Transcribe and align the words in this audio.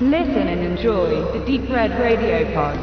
Listen 0.00 0.48
and 0.48 0.60
enjoy 0.60 1.24
the 1.32 1.38
Deep 1.46 1.70
Red 1.70 1.92
Radio 1.92 2.44
Pod. 2.52 2.76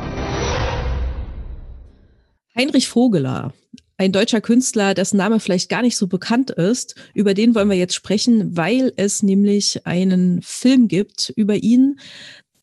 Heinrich 2.55 2.88
Vogeler, 2.88 3.52
ein 3.98 4.14
deutscher 4.14 4.39
Künstler, 4.39 4.94
dessen 4.94 5.18
Name 5.18 5.42
vielleicht 5.42 5.68
gar 5.68 5.82
nicht 5.82 5.97
so 5.97 6.08
bekannt 6.08 6.52
ist. 6.52 6.96
Über 7.13 7.34
den 7.34 7.54
wollen 7.54 7.70
wir 7.70 7.75
jetzt 7.75 7.96
sprechen, 7.96 8.55
weil 8.55 8.93
es 8.96 9.24
nämlich 9.24 9.86
einen 9.86 10.42
Film 10.42 10.88
gibt 10.88 11.34
über 11.36 11.55
ihn, 11.55 12.00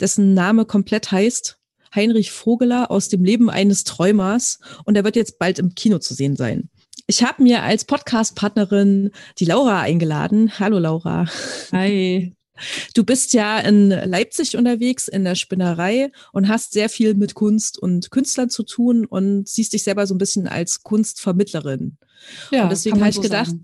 dessen 0.00 0.32
Name 0.32 0.64
komplett 0.64 1.12
heißt 1.12 1.58
Heinrich 1.94 2.32
Vogeler 2.32 2.90
aus 2.90 3.10
dem 3.10 3.24
Leben 3.24 3.50
eines 3.50 3.84
Träumers 3.84 4.60
und 4.84 4.96
er 4.96 5.04
wird 5.04 5.16
jetzt 5.16 5.38
bald 5.38 5.58
im 5.58 5.74
Kino 5.74 5.98
zu 5.98 6.14
sehen 6.14 6.36
sein. 6.36 6.70
Ich 7.06 7.22
habe 7.22 7.42
mir 7.42 7.64
als 7.64 7.84
Podcast-Partnerin 7.84 9.10
die 9.38 9.44
Laura 9.44 9.82
eingeladen. 9.82 10.58
Hallo 10.58 10.78
Laura. 10.78 11.26
Hi. 11.70 12.32
Du 12.94 13.04
bist 13.04 13.32
ja 13.32 13.58
in 13.58 13.90
Leipzig 13.90 14.56
unterwegs 14.56 15.08
in 15.08 15.24
der 15.24 15.34
Spinnerei 15.34 16.10
und 16.32 16.48
hast 16.48 16.72
sehr 16.72 16.88
viel 16.88 17.14
mit 17.14 17.34
Kunst 17.34 17.78
und 17.78 18.10
Künstlern 18.10 18.50
zu 18.50 18.62
tun 18.62 19.04
und 19.04 19.48
siehst 19.48 19.72
dich 19.72 19.82
selber 19.82 20.06
so 20.06 20.14
ein 20.14 20.18
bisschen 20.18 20.48
als 20.48 20.82
Kunstvermittlerin. 20.82 21.96
Ja, 22.50 22.64
und 22.64 22.70
deswegen 22.70 23.00
habe 23.00 23.10
ich 23.10 23.16
so 23.16 23.22
gedacht, 23.22 23.46
sagen. 23.46 23.62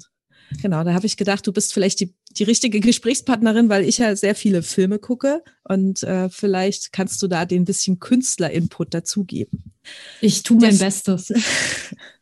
genau, 0.63 0.85
da 0.85 0.95
habe 0.95 1.07
ich 1.07 1.17
gedacht, 1.17 1.47
du 1.47 1.53
bist 1.53 1.73
vielleicht 1.73 2.01
die, 2.01 2.15
die 2.31 2.45
richtige 2.45 2.81
Gesprächspartnerin, 2.81 3.69
weil 3.69 3.85
ich 3.85 3.99
ja 3.99 4.15
sehr 4.17 4.35
viele 4.35 4.63
Filme 4.63 4.99
gucke 4.99 5.43
und 5.65 6.03
äh, 6.03 6.29
vielleicht 6.29 6.93
kannst 6.93 7.23
du 7.23 7.29
da 7.29 7.45
den 7.45 7.65
bisschen 7.65 7.99
Künstler-Input 7.99 8.95
dazugeben. 8.95 9.73
Ich 10.21 10.43
tue 10.43 10.59
mein 10.59 10.79
Bestes. 10.79 11.33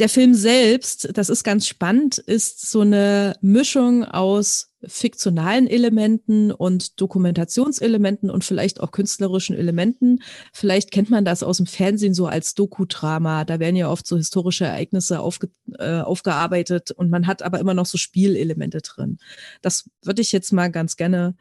Der 0.00 0.08
Film 0.08 0.32
selbst, 0.32 1.10
das 1.12 1.28
ist 1.28 1.44
ganz 1.44 1.66
spannend, 1.66 2.16
ist 2.16 2.70
so 2.70 2.80
eine 2.80 3.36
Mischung 3.42 4.02
aus 4.02 4.72
fiktionalen 4.82 5.66
Elementen 5.66 6.52
und 6.52 6.98
Dokumentationselementen 6.98 8.30
und 8.30 8.42
vielleicht 8.42 8.80
auch 8.80 8.92
künstlerischen 8.92 9.54
Elementen. 9.54 10.22
Vielleicht 10.54 10.90
kennt 10.90 11.10
man 11.10 11.26
das 11.26 11.42
aus 11.42 11.58
dem 11.58 11.66
Fernsehen 11.66 12.14
so 12.14 12.26
als 12.26 12.54
Doku-Drama. 12.54 13.44
Da 13.44 13.60
werden 13.60 13.76
ja 13.76 13.90
oft 13.90 14.06
so 14.06 14.16
historische 14.16 14.64
Ereignisse 14.64 15.20
aufge 15.20 15.50
äh, 15.78 16.00
aufgearbeitet 16.00 16.92
und 16.92 17.10
man 17.10 17.26
hat 17.26 17.42
aber 17.42 17.60
immer 17.60 17.74
noch 17.74 17.84
so 17.84 17.98
Spielelemente 17.98 18.80
drin. 18.80 19.18
Das 19.60 19.90
würde 20.02 20.22
ich 20.22 20.32
jetzt 20.32 20.50
mal 20.50 20.70
ganz 20.70 20.96
gerne 20.96 21.34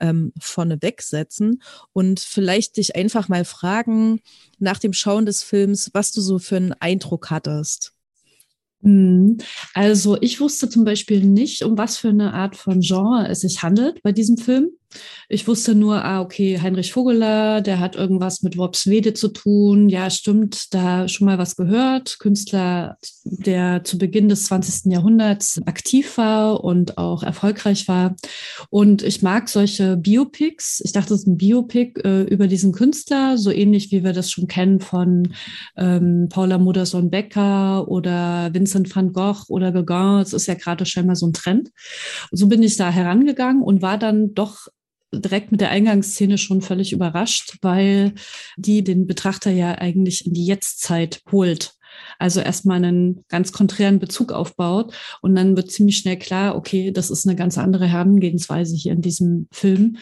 ähm, 0.00 0.32
vorne 0.40 0.80
wegsetzen 0.80 1.62
und 1.92 2.20
vielleicht 2.20 2.78
dich 2.78 2.96
einfach 2.96 3.28
mal 3.28 3.44
fragen 3.44 4.22
nach 4.58 4.78
dem 4.78 4.94
Schauen 4.94 5.26
des 5.26 5.42
Films, 5.42 5.90
was 5.92 6.10
du 6.10 6.22
so 6.22 6.38
für 6.38 6.56
einen 6.56 6.72
Eindruck 6.72 7.28
hattest. 7.28 7.97
Hm. 8.82 9.38
Also 9.74 10.16
ich 10.20 10.40
wusste 10.40 10.68
zum 10.68 10.84
Beispiel 10.84 11.24
nicht, 11.24 11.62
um 11.62 11.76
was 11.76 11.98
für 11.98 12.08
eine 12.08 12.32
Art 12.32 12.56
von 12.56 12.80
Genre 12.80 13.26
es 13.28 13.40
sich 13.40 13.62
handelt 13.62 14.02
bei 14.02 14.12
diesem 14.12 14.36
Film. 14.36 14.70
Ich 15.28 15.46
wusste 15.46 15.74
nur, 15.74 16.02
ah, 16.04 16.22
okay, 16.22 16.58
Heinrich 16.60 16.96
Vogeler, 16.96 17.60
der 17.60 17.80
hat 17.80 17.96
irgendwas 17.96 18.42
mit 18.42 18.56
Worpswede 18.56 19.12
zu 19.12 19.28
tun. 19.28 19.90
Ja, 19.90 20.08
stimmt, 20.08 20.72
da 20.72 21.06
schon 21.06 21.26
mal 21.26 21.36
was 21.36 21.56
gehört. 21.56 22.18
Künstler, 22.18 22.96
der 23.24 23.84
zu 23.84 23.98
Beginn 23.98 24.30
des 24.30 24.44
20. 24.46 24.90
Jahrhunderts 24.90 25.60
aktiv 25.66 26.16
war 26.16 26.64
und 26.64 26.96
auch 26.96 27.22
erfolgreich 27.22 27.88
war. 27.88 28.16
Und 28.70 29.02
ich 29.02 29.20
mag 29.20 29.50
solche 29.50 29.98
Biopics. 29.98 30.80
Ich 30.82 30.92
dachte, 30.92 31.12
es 31.12 31.20
ist 31.20 31.26
ein 31.26 31.36
Biopic 31.36 32.00
äh, 32.04 32.22
über 32.22 32.46
diesen 32.46 32.72
Künstler, 32.72 33.36
so 33.36 33.50
ähnlich 33.50 33.92
wie 33.92 34.04
wir 34.04 34.14
das 34.14 34.30
schon 34.30 34.46
kennen 34.46 34.80
von 34.80 35.34
ähm, 35.76 36.28
Paula 36.30 36.56
Modersohn-Becker 36.56 37.86
oder 37.88 38.48
Vincent 38.54 38.94
van 38.94 39.12
Gogh 39.12 39.44
oder 39.48 39.72
Gauguin. 39.72 40.22
Es 40.22 40.32
ist 40.32 40.46
ja 40.46 40.54
gerade 40.54 40.86
scheinbar 40.86 41.16
so 41.16 41.26
ein 41.26 41.34
Trend. 41.34 41.70
so 42.30 42.46
bin 42.48 42.62
ich 42.62 42.76
da 42.76 42.90
herangegangen 42.90 43.62
und 43.62 43.82
war 43.82 43.98
dann 43.98 44.34
doch 44.34 44.68
direkt 45.12 45.52
mit 45.52 45.60
der 45.60 45.70
Eingangsszene 45.70 46.38
schon 46.38 46.60
völlig 46.60 46.92
überrascht, 46.92 47.58
weil 47.62 48.14
die 48.56 48.84
den 48.84 49.06
Betrachter 49.06 49.50
ja 49.50 49.72
eigentlich 49.72 50.26
in 50.26 50.34
die 50.34 50.46
Jetztzeit 50.46 51.22
holt. 51.30 51.74
Also 52.18 52.40
erstmal 52.40 52.76
einen 52.76 53.24
ganz 53.28 53.52
konträren 53.52 53.98
Bezug 53.98 54.32
aufbaut 54.32 54.94
und 55.20 55.34
dann 55.34 55.56
wird 55.56 55.70
ziemlich 55.70 55.98
schnell 55.98 56.18
klar, 56.18 56.56
okay, 56.56 56.92
das 56.92 57.10
ist 57.10 57.26
eine 57.26 57.36
ganz 57.36 57.58
andere 57.58 57.86
Herangehensweise 57.86 58.76
hier 58.76 58.92
in 58.92 59.02
diesem 59.02 59.48
Film, 59.50 59.96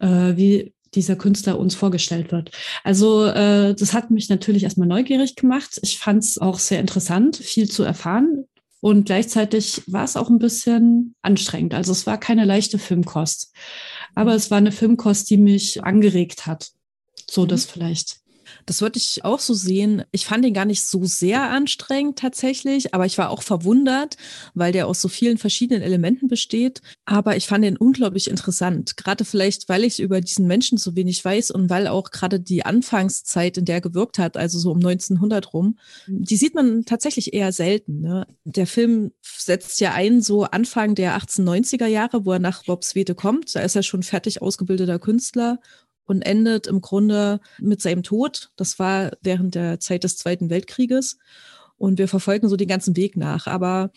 äh, 0.00 0.36
wie 0.36 0.74
dieser 0.94 1.16
Künstler 1.16 1.58
uns 1.58 1.74
vorgestellt 1.74 2.32
wird. 2.32 2.50
Also 2.82 3.26
äh, 3.26 3.74
das 3.74 3.92
hat 3.92 4.10
mich 4.10 4.28
natürlich 4.28 4.64
erstmal 4.64 4.88
neugierig 4.88 5.36
gemacht. 5.36 5.78
Ich 5.82 5.98
fand 5.98 6.24
es 6.24 6.38
auch 6.38 6.58
sehr 6.58 6.80
interessant, 6.80 7.36
viel 7.36 7.70
zu 7.70 7.84
erfahren. 7.84 8.44
Und 8.80 9.04
gleichzeitig 9.04 9.82
war 9.86 10.04
es 10.04 10.16
auch 10.16 10.30
ein 10.30 10.38
bisschen 10.38 11.14
anstrengend. 11.20 11.74
Also 11.74 11.92
es 11.92 12.06
war 12.06 12.18
keine 12.18 12.46
leichte 12.46 12.78
Filmkost. 12.78 13.52
Aber 14.14 14.34
es 14.34 14.50
war 14.50 14.58
eine 14.58 14.72
Filmkost, 14.72 15.30
die 15.30 15.36
mich 15.36 15.82
angeregt 15.84 16.46
hat. 16.46 16.70
So 17.28 17.46
das 17.46 17.66
mhm. 17.66 17.70
vielleicht. 17.72 18.19
Das 18.66 18.80
würde 18.80 18.98
ich 18.98 19.24
auch 19.24 19.40
so 19.40 19.54
sehen. 19.54 20.04
Ich 20.12 20.26
fand 20.26 20.44
ihn 20.44 20.54
gar 20.54 20.64
nicht 20.64 20.82
so 20.82 21.04
sehr 21.04 21.50
anstrengend 21.50 22.18
tatsächlich, 22.18 22.94
aber 22.94 23.06
ich 23.06 23.18
war 23.18 23.30
auch 23.30 23.42
verwundert, 23.42 24.16
weil 24.54 24.72
der 24.72 24.86
aus 24.86 25.00
so 25.00 25.08
vielen 25.08 25.38
verschiedenen 25.38 25.82
Elementen 25.82 26.28
besteht. 26.28 26.80
Aber 27.04 27.36
ich 27.36 27.46
fand 27.46 27.64
ihn 27.64 27.76
unglaublich 27.76 28.28
interessant. 28.28 28.96
Gerade 28.96 29.24
vielleicht, 29.24 29.68
weil 29.68 29.84
ich 29.84 30.00
über 30.00 30.20
diesen 30.20 30.46
Menschen 30.46 30.78
so 30.78 30.96
wenig 30.96 31.24
weiß 31.24 31.50
und 31.50 31.70
weil 31.70 31.86
auch 31.86 32.10
gerade 32.10 32.40
die 32.40 32.64
Anfangszeit, 32.64 33.58
in 33.58 33.64
der 33.64 33.76
er 33.76 33.80
gewirkt 33.80 34.18
hat, 34.18 34.36
also 34.36 34.58
so 34.58 34.70
um 34.70 34.78
1900 34.78 35.52
rum, 35.52 35.78
die 36.06 36.36
sieht 36.36 36.54
man 36.54 36.84
tatsächlich 36.84 37.34
eher 37.34 37.52
selten. 37.52 38.00
Ne? 38.00 38.26
Der 38.44 38.66
Film 38.66 39.12
setzt 39.22 39.80
ja 39.80 39.92
ein 39.92 40.20
so 40.22 40.44
Anfang 40.44 40.94
der 40.94 41.18
1890er 41.18 41.86
Jahre, 41.86 42.24
wo 42.24 42.32
er 42.32 42.38
nach 42.38 42.64
Bobswede 42.64 43.14
kommt. 43.14 43.54
Da 43.54 43.60
ist 43.60 43.76
er 43.76 43.82
schon 43.82 44.02
fertig 44.02 44.42
ausgebildeter 44.42 44.98
Künstler 44.98 45.58
und 46.10 46.22
endet 46.22 46.66
im 46.66 46.80
Grunde 46.80 47.40
mit 47.60 47.80
seinem 47.80 48.02
Tod. 48.02 48.50
Das 48.56 48.80
war 48.80 49.12
während 49.22 49.54
der 49.54 49.78
Zeit 49.78 50.02
des 50.02 50.16
Zweiten 50.16 50.50
Weltkrieges. 50.50 51.18
Und 51.76 51.98
wir 51.98 52.08
verfolgen 52.08 52.48
so 52.48 52.56
den 52.56 52.68
ganzen 52.68 52.96
Weg 52.96 53.16
nach. 53.16 53.46
Aber 53.46 53.92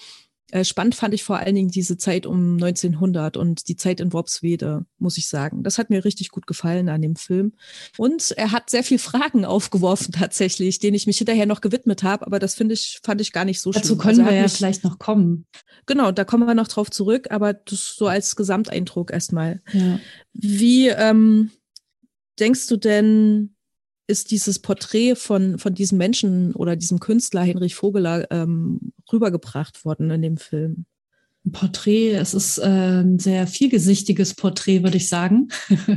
äh, 0.51 0.63
spannend 0.63 0.93
fand 0.93 1.15
ich 1.15 1.23
vor 1.23 1.37
allen 1.37 1.55
Dingen 1.55 1.71
diese 1.71 1.97
Zeit 1.97 2.27
um 2.27 2.53
1900 2.53 3.35
und 3.35 3.67
die 3.67 3.75
Zeit 3.75 3.99
in 3.99 4.13
Worpswede, 4.13 4.85
muss 4.99 5.17
ich 5.17 5.27
sagen. 5.27 5.63
Das 5.63 5.79
hat 5.79 5.89
mir 5.89 6.05
richtig 6.05 6.29
gut 6.29 6.45
gefallen 6.45 6.87
an 6.87 7.01
dem 7.01 7.15
Film. 7.15 7.53
Und 7.97 8.29
er 8.37 8.51
hat 8.51 8.69
sehr 8.69 8.83
viel 8.83 8.99
Fragen 8.99 9.43
aufgeworfen 9.45 10.11
tatsächlich, 10.11 10.77
denen 10.77 10.93
ich 10.93 11.07
mich 11.07 11.17
hinterher 11.17 11.47
noch 11.47 11.61
gewidmet 11.61 12.03
habe. 12.03 12.27
Aber 12.27 12.37
das 12.37 12.53
finde 12.53 12.75
ich, 12.75 12.99
fand 13.03 13.21
ich 13.21 13.33
gar 13.33 13.45
nicht 13.45 13.59
so 13.59 13.71
Dazu 13.71 13.87
schlimm. 13.87 13.97
Dazu 13.97 14.07
können 14.07 14.19
also 14.19 14.31
wir 14.31 14.37
ja 14.37 14.43
mich, 14.43 14.53
vielleicht 14.53 14.83
noch 14.83 14.99
kommen. 14.99 15.47
Genau, 15.87 16.11
da 16.11 16.23
kommen 16.25 16.47
wir 16.47 16.53
noch 16.53 16.67
drauf 16.67 16.91
zurück. 16.91 17.31
Aber 17.31 17.53
das 17.53 17.95
so 17.97 18.05
als 18.05 18.35
Gesamteindruck 18.35 19.11
erstmal. 19.11 19.63
Ja. 19.73 19.99
Wie, 20.33 20.89
ähm, 20.89 21.49
denkst 22.39 22.67
du 22.67 22.77
denn, 22.77 23.55
ist 24.07 24.31
dieses 24.31 24.59
Porträt 24.59 25.15
von, 25.15 25.57
von 25.59 25.73
diesem 25.73 25.97
Menschen 25.97 26.53
oder 26.55 26.75
diesem 26.75 26.99
Künstler 26.99 27.41
Heinrich 27.41 27.75
Vogeler 27.75 28.29
ähm, 28.31 28.93
rübergebracht 29.11 29.85
worden 29.85 30.11
in 30.11 30.21
dem 30.21 30.37
Film? 30.37 30.85
Ein 31.45 31.51
Porträt, 31.51 32.13
es 32.13 32.33
ist 32.33 32.57
äh, 32.57 33.01
ein 33.01 33.19
sehr 33.19 33.47
vielgesichtiges 33.47 34.35
Porträt, 34.35 34.83
würde 34.83 34.97
ich 34.97 35.09
sagen. 35.09 35.49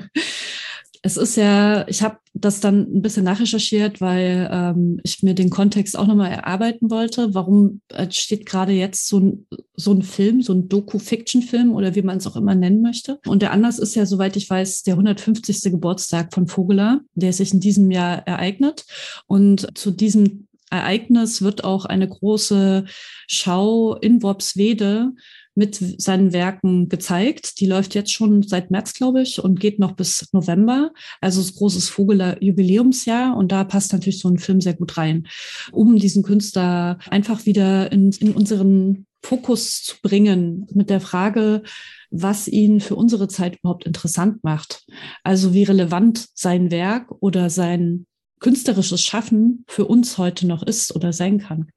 es 1.07 1.17
ist 1.17 1.37
ja, 1.37 1.87
ich 1.87 2.03
habe 2.03 2.19
das 2.35 2.59
dann 2.59 2.81
ein 2.81 3.01
bisschen 3.01 3.23
nachrecherchiert, 3.23 4.01
weil 4.01 4.49
ähm, 4.51 4.99
ich 5.05 5.23
mir 5.23 5.35
den 5.35 5.51
Kontext 5.51 5.97
auch 5.97 6.09
nochmal 6.09 6.33
erarbeiten 6.33 6.91
wollte. 6.91 7.33
Warum 7.33 7.81
steht 8.11 8.45
gerade 8.45 8.73
jetzt 8.73 9.07
so 9.07 9.21
ein, 9.21 9.47
so 9.77 9.93
ein 9.93 10.03
Film, 10.03 10.43
so 10.43 10.53
ein 10.53 10.69
Doku-Fiction-Film 10.69 11.73
oder 11.73 11.95
wie 11.95 12.03
man 12.03 12.17
es 12.17 12.27
auch 12.27 12.35
immer 12.35 12.57
nennen 12.57 12.83
möchte? 12.83 13.21
Und 13.25 13.41
der 13.41 13.53
Anlass 13.53 13.79
ist 13.79 13.95
ja, 13.95 14.05
soweit 14.05 14.37
ich 14.37 14.51
weiß, 14.51 14.83
der 14.83 14.95
150. 14.95 15.71
Geburtstag 15.71 16.35
von 16.35 16.49
Vogeler, 16.49 17.03
der 17.15 17.33
sich 17.33 17.55
in 17.55 17.61
diesem 17.61 17.93
Jahr 17.93 18.27
ereignet. 18.27 18.85
Und 19.29 19.79
zu 19.79 19.93
diesem 19.93 20.49
Ereignis 20.71 21.41
wird 21.41 21.63
auch 21.63 21.85
eine 21.85 22.09
große 22.09 22.85
Schau 23.29 23.95
in 23.95 24.25
Worpswede 24.25 25.13
mit 25.57 25.75
seinen 26.01 26.33
Werken 26.33 26.89
gezeigt. 26.89 27.61
Die 27.61 27.67
läuft 27.67 27.95
jetzt 27.95 28.13
schon 28.13 28.43
seit 28.43 28.71
März, 28.71 28.93
glaube 28.93 29.23
ich, 29.23 29.43
und 29.43 29.59
geht 29.59 29.79
noch 29.79 29.93
bis 29.93 30.29
November. 30.33 30.93
Also 31.21 31.41
das 31.41 31.55
großes 31.55 31.89
Vogeler 31.89 32.43
Jubiläumsjahr. 32.43 33.37
Und 33.37 33.51
da 33.53 33.65
passt 33.65 33.93
natürlich 33.93 34.21
so 34.21 34.29
ein 34.29 34.39
Film 34.39 34.61
sehr 34.61 34.75
gut 34.75 34.97
rein, 34.97 35.27
um 35.73 35.97
diesen 35.97 36.23
Künstler 36.23 36.99
einfach 37.11 37.47
wieder 37.47 37.91
in, 37.91 38.13
in 38.13 38.33
unseren 38.33 39.07
Fokus 39.23 39.83
zu 39.83 39.97
bringen 40.03 40.69
mit 40.73 40.91
der 40.91 41.01
Frage, 41.01 41.63
was 42.11 42.47
ihn 42.47 42.81
für 42.81 42.95
unsere 42.95 43.27
Zeit 43.27 43.57
überhaupt 43.59 43.85
interessant 43.85 44.45
macht. 44.45 44.85
Also 45.25 45.55
wie 45.55 45.65
relevant 45.65 46.29
sein 46.35 46.71
Werk 46.71 47.11
oder 47.21 47.51
sein 47.51 48.07
künstlerisches 48.41 49.03
Schaffen 49.03 49.65
für 49.67 49.87
uns 49.87 50.19
heute 50.19 50.47
noch 50.47 50.63
ist 50.63 50.95
oder 50.95 51.13
sein 51.13 51.39
kann. 51.39 51.71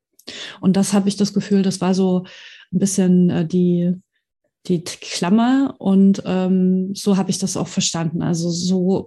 Und 0.60 0.76
das 0.76 0.94
habe 0.94 1.10
ich 1.10 1.18
das 1.18 1.34
Gefühl, 1.34 1.64
das 1.64 1.82
war 1.82 1.94
so 1.94 2.26
ein 2.72 2.80
bisschen 2.80 3.30
äh, 3.30 3.46
die, 3.46 3.94
die 4.68 4.84
Klammer 4.84 5.76
und 5.80 6.22
ähm, 6.26 6.92
so 6.94 7.18
habe 7.18 7.32
ich 7.32 7.38
das 7.38 7.58
auch 7.58 7.68
verstanden. 7.68 8.22
Also 8.22 8.50
so 8.50 9.06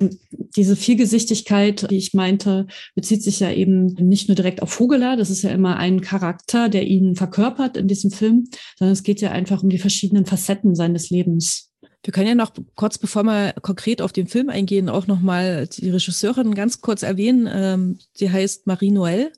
diese 0.56 0.76
Vielgesichtigkeit, 0.76 1.90
die 1.90 1.98
ich 1.98 2.14
meinte, 2.14 2.66
bezieht 2.94 3.22
sich 3.22 3.40
ja 3.40 3.50
eben 3.50 3.86
nicht 3.94 4.28
nur 4.28 4.34
direkt 4.34 4.62
auf 4.62 4.70
Vogeler, 4.70 5.16
das 5.16 5.30
ist 5.30 5.42
ja 5.42 5.50
immer 5.50 5.76
ein 5.76 6.00
Charakter, 6.00 6.68
der 6.68 6.86
ihn 6.86 7.16
verkörpert 7.16 7.76
in 7.76 7.88
diesem 7.88 8.10
Film, 8.10 8.48
sondern 8.78 8.92
es 8.92 9.02
geht 9.02 9.20
ja 9.20 9.30
einfach 9.30 9.62
um 9.62 9.68
die 9.68 9.78
verschiedenen 9.78 10.26
Facetten 10.26 10.74
seines 10.74 11.10
Lebens. 11.10 11.72
Wir 12.04 12.12
können 12.12 12.28
ja 12.28 12.34
noch 12.34 12.52
kurz, 12.74 12.98
bevor 12.98 13.22
wir 13.22 13.54
konkret 13.62 14.02
auf 14.02 14.12
den 14.12 14.26
Film 14.26 14.48
eingehen, 14.48 14.88
auch 14.88 15.06
nochmal 15.06 15.68
die 15.68 15.90
Regisseurin 15.90 16.54
ganz 16.54 16.80
kurz 16.80 17.04
erwähnen. 17.04 17.48
Ähm, 17.50 17.98
sie 18.12 18.30
heißt 18.30 18.66
Marie 18.66 18.90
Noël. 18.90 19.30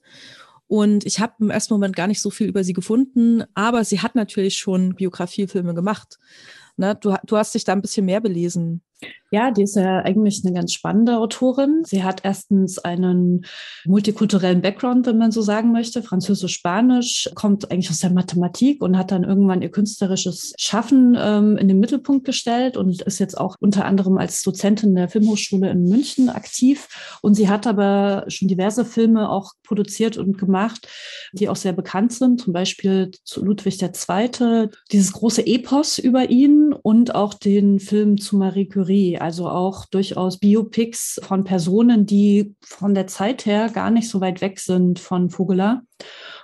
Und 0.74 1.06
ich 1.06 1.20
habe 1.20 1.34
im 1.38 1.50
ersten 1.50 1.72
Moment 1.72 1.94
gar 1.94 2.08
nicht 2.08 2.20
so 2.20 2.30
viel 2.30 2.48
über 2.48 2.64
sie 2.64 2.72
gefunden, 2.72 3.44
aber 3.54 3.84
sie 3.84 4.00
hat 4.00 4.16
natürlich 4.16 4.56
schon 4.56 4.96
Biografiefilme 4.96 5.72
gemacht. 5.72 6.18
Ne? 6.76 6.96
Du, 7.00 7.14
du 7.24 7.36
hast 7.36 7.54
dich 7.54 7.62
da 7.62 7.72
ein 7.72 7.80
bisschen 7.80 8.06
mehr 8.06 8.20
belesen. 8.20 8.82
Ja, 9.34 9.50
die 9.50 9.62
ist 9.62 9.74
ja 9.74 9.98
eigentlich 9.98 10.42
eine 10.44 10.54
ganz 10.54 10.72
spannende 10.72 11.18
Autorin. 11.18 11.82
Sie 11.84 12.04
hat 12.04 12.20
erstens 12.22 12.78
einen 12.78 13.44
multikulturellen 13.84 14.62
Background, 14.62 15.06
wenn 15.06 15.18
man 15.18 15.32
so 15.32 15.42
sagen 15.42 15.72
möchte, 15.72 16.04
Französisch-Spanisch, 16.04 17.30
kommt 17.34 17.72
eigentlich 17.72 17.90
aus 17.90 17.98
der 17.98 18.12
Mathematik 18.12 18.80
und 18.80 18.96
hat 18.96 19.10
dann 19.10 19.24
irgendwann 19.24 19.60
ihr 19.60 19.72
künstlerisches 19.72 20.52
Schaffen 20.56 21.16
ähm, 21.18 21.56
in 21.56 21.66
den 21.66 21.80
Mittelpunkt 21.80 22.24
gestellt 22.24 22.76
und 22.76 23.02
ist 23.02 23.18
jetzt 23.18 23.36
auch 23.36 23.56
unter 23.58 23.86
anderem 23.86 24.18
als 24.18 24.40
Dozentin 24.42 24.94
der 24.94 25.08
Filmhochschule 25.08 25.68
in 25.68 25.82
München 25.82 26.28
aktiv. 26.28 27.18
Und 27.20 27.34
sie 27.34 27.48
hat 27.48 27.66
aber 27.66 28.26
schon 28.28 28.46
diverse 28.46 28.84
Filme 28.84 29.30
auch 29.30 29.54
produziert 29.64 30.16
und 30.16 30.38
gemacht, 30.38 30.86
die 31.32 31.48
auch 31.48 31.56
sehr 31.56 31.72
bekannt 31.72 32.12
sind, 32.12 32.40
zum 32.40 32.52
Beispiel 32.52 33.10
zu 33.24 33.44
Ludwig 33.44 33.82
II., 33.82 34.68
dieses 34.92 35.12
große 35.12 35.44
Epos 35.44 35.98
über 35.98 36.30
ihn 36.30 36.63
und 36.84 37.14
auch 37.14 37.32
den 37.32 37.80
Film 37.80 38.18
zu 38.18 38.36
Marie 38.36 38.68
Curie. 38.68 39.16
Also 39.16 39.48
auch 39.48 39.86
durchaus 39.86 40.36
Biopics 40.36 41.18
von 41.22 41.42
Personen, 41.42 42.04
die 42.04 42.54
von 42.60 42.92
der 42.92 43.06
Zeit 43.06 43.46
her 43.46 43.70
gar 43.70 43.90
nicht 43.90 44.10
so 44.10 44.20
weit 44.20 44.42
weg 44.42 44.60
sind 44.60 44.98
von 44.98 45.30
Vogeler 45.30 45.82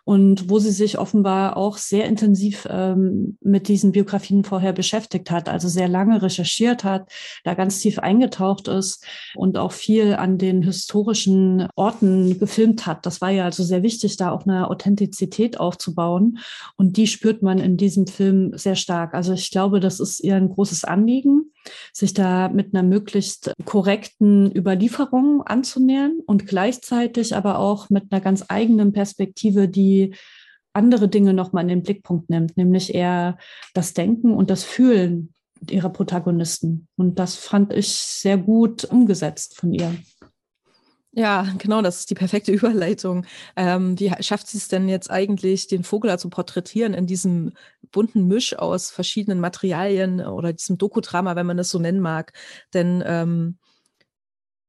und 0.05 0.49
wo 0.49 0.59
sie 0.59 0.71
sich 0.71 0.99
offenbar 0.99 1.57
auch 1.57 1.77
sehr 1.77 2.07
intensiv 2.07 2.67
ähm, 2.71 3.37
mit 3.41 3.69
diesen 3.69 3.93
Biografien 3.93 4.45
vorher 4.45 4.73
beschäftigt 4.73 5.31
hat, 5.31 5.49
also 5.49 5.69
sehr 5.69 5.89
lange 5.89 6.23
recherchiert 6.23 6.85
hat, 6.85 7.11
da 7.45 7.55
ganz 7.55 7.81
tief 7.81 7.99
eingetaucht 7.99 8.69
ist 8.69 9.05
und 9.35 9.59
auch 9.59 9.73
viel 9.73 10.15
an 10.15 10.39
den 10.39 10.63
historischen 10.63 11.69
Orten 11.77 12.39
gefilmt 12.39 12.87
hat. 12.87 13.07
Das 13.07 13.21
war 13.21 13.31
ja 13.31 13.45
also 13.45 13.63
sehr 13.63 13.83
wichtig, 13.83 14.17
da 14.17 14.31
auch 14.31 14.47
eine 14.47 14.69
Authentizität 14.69 15.61
aufzubauen 15.61 16.39
und 16.77 16.97
die 16.97 17.07
spürt 17.07 17.43
man 17.43 17.59
in 17.59 17.77
diesem 17.77 18.07
Film 18.07 18.53
sehr 18.57 18.77
stark. 18.77 19.15
Also 19.15 19.33
ich 19.33 19.51
glaube, 19.51 19.81
das 19.81 20.01
ist 20.01 20.21
ihr 20.21 20.37
ein 20.37 20.49
großes 20.49 20.85
Anliegen, 20.85 21.53
sich 21.93 22.15
da 22.15 22.49
mit 22.49 22.75
einer 22.75 22.83
möglichst 22.83 23.53
korrekten 23.65 24.55
Überlieferung 24.57 25.43
anzunähern 25.43 26.21
und 26.27 26.47
gleichzeitig 26.47 27.37
aber 27.37 27.59
auch 27.59 27.91
mit 27.91 28.11
einer 28.11 28.21
ganz 28.21 28.45
eigenen 28.49 28.93
Perspektive, 28.93 29.40
die 29.43 29.69
die 29.69 30.15
andere 30.73 31.09
Dinge 31.09 31.35
nochmal 31.35 31.65
in 31.65 31.69
den 31.69 31.83
Blickpunkt 31.83 32.31
nimmt, 32.31 32.57
nämlich 32.57 32.95
eher 32.95 33.39
das 33.75 33.93
Denken 33.93 34.33
und 34.33 34.51
das 34.51 34.63
Fühlen 34.65 35.35
ihrer 35.69 35.91
Protagonisten. 35.91 36.89
Und 36.97 37.19
das 37.19 37.37
fand 37.37 37.73
ich 37.73 37.93
sehr 37.93 38.39
gut 38.39 38.85
umgesetzt 38.85 39.57
von 39.57 39.73
ihr. 39.73 39.95
Ja, 41.13 41.45
genau, 41.59 41.83
das 41.83 42.01
ist 42.01 42.11
die 42.11 42.15
perfekte 42.15 42.53
Überleitung. 42.53 43.27
Ähm, 43.57 43.99
wie 43.99 44.13
schafft 44.21 44.47
sie 44.47 44.59
es 44.59 44.69
denn 44.69 44.89
jetzt 44.89 45.11
eigentlich, 45.11 45.67
den 45.67 45.83
Vogel 45.83 46.17
zu 46.19 46.31
porträtieren 46.31 46.95
in 46.95 47.07
diesem 47.07 47.53
bunten 47.91 48.29
Misch 48.29 48.57
aus 48.57 48.91
verschiedenen 48.91 49.41
Materialien 49.41 50.21
oder 50.21 50.53
diesem 50.53 50.79
Dokudrama, 50.79 51.35
wenn 51.35 51.47
man 51.47 51.59
es 51.59 51.71
so 51.71 51.81
nennen 51.81 52.01
mag? 52.01 52.33
Denn 52.73 53.03
ähm, 53.05 53.59